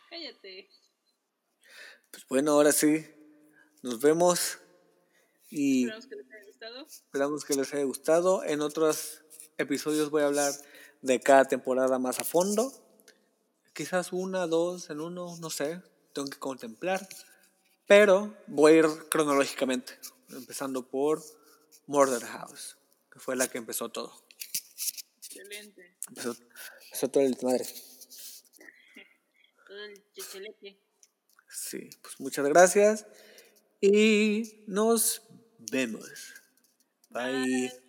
Cállate. 0.09 0.69
Pues 2.11 2.27
bueno, 2.27 2.51
ahora 2.51 2.71
sí. 2.71 3.05
Nos 3.81 3.99
vemos 3.99 4.59
y 5.49 5.85
Esperamos 5.85 6.05
que 6.07 6.15
les 6.15 6.31
haya 6.31 6.45
gustado. 6.45 6.85
esperamos 6.87 7.45
que 7.45 7.53
les 7.55 7.73
haya 7.73 7.83
gustado. 7.83 8.43
En 8.43 8.61
otros 8.61 9.21
episodios 9.57 10.09
voy 10.09 10.21
a 10.23 10.27
hablar 10.27 10.53
de 11.01 11.19
cada 11.19 11.45
temporada 11.45 11.99
más 11.99 12.19
a 12.19 12.23
fondo. 12.23 12.71
Quizás 13.73 14.13
una, 14.13 14.47
dos 14.47 14.89
en 14.89 15.01
uno, 15.01 15.35
no 15.39 15.49
sé. 15.49 15.81
Tengo 16.13 16.29
que 16.29 16.37
contemplar. 16.39 17.07
Pero 17.87 18.35
voy 18.47 18.73
a 18.73 18.75
ir 18.77 18.85
cronológicamente. 19.09 19.97
Empezando 20.29 20.87
por 20.87 21.21
Murder 21.87 22.23
House, 22.23 22.77
que 23.11 23.19
fue 23.19 23.35
la 23.35 23.47
que 23.49 23.57
empezó 23.57 23.89
todo. 23.89 24.13
Excelente. 25.17 25.97
Empezó, 26.07 26.35
empezó 26.85 27.07
todo 27.09 27.23
el 27.23 27.37
madre. 27.41 27.65
Todo 29.71 29.85
el 29.85 30.03
chichelete. 30.11 30.77
Sí, 31.47 31.89
pues 32.01 32.19
muchas 32.19 32.45
gracias 32.45 33.05
y 33.79 34.65
nos 34.67 35.21
vemos. 35.71 36.33
Bye. 37.09 37.45
Bye. 37.45 37.80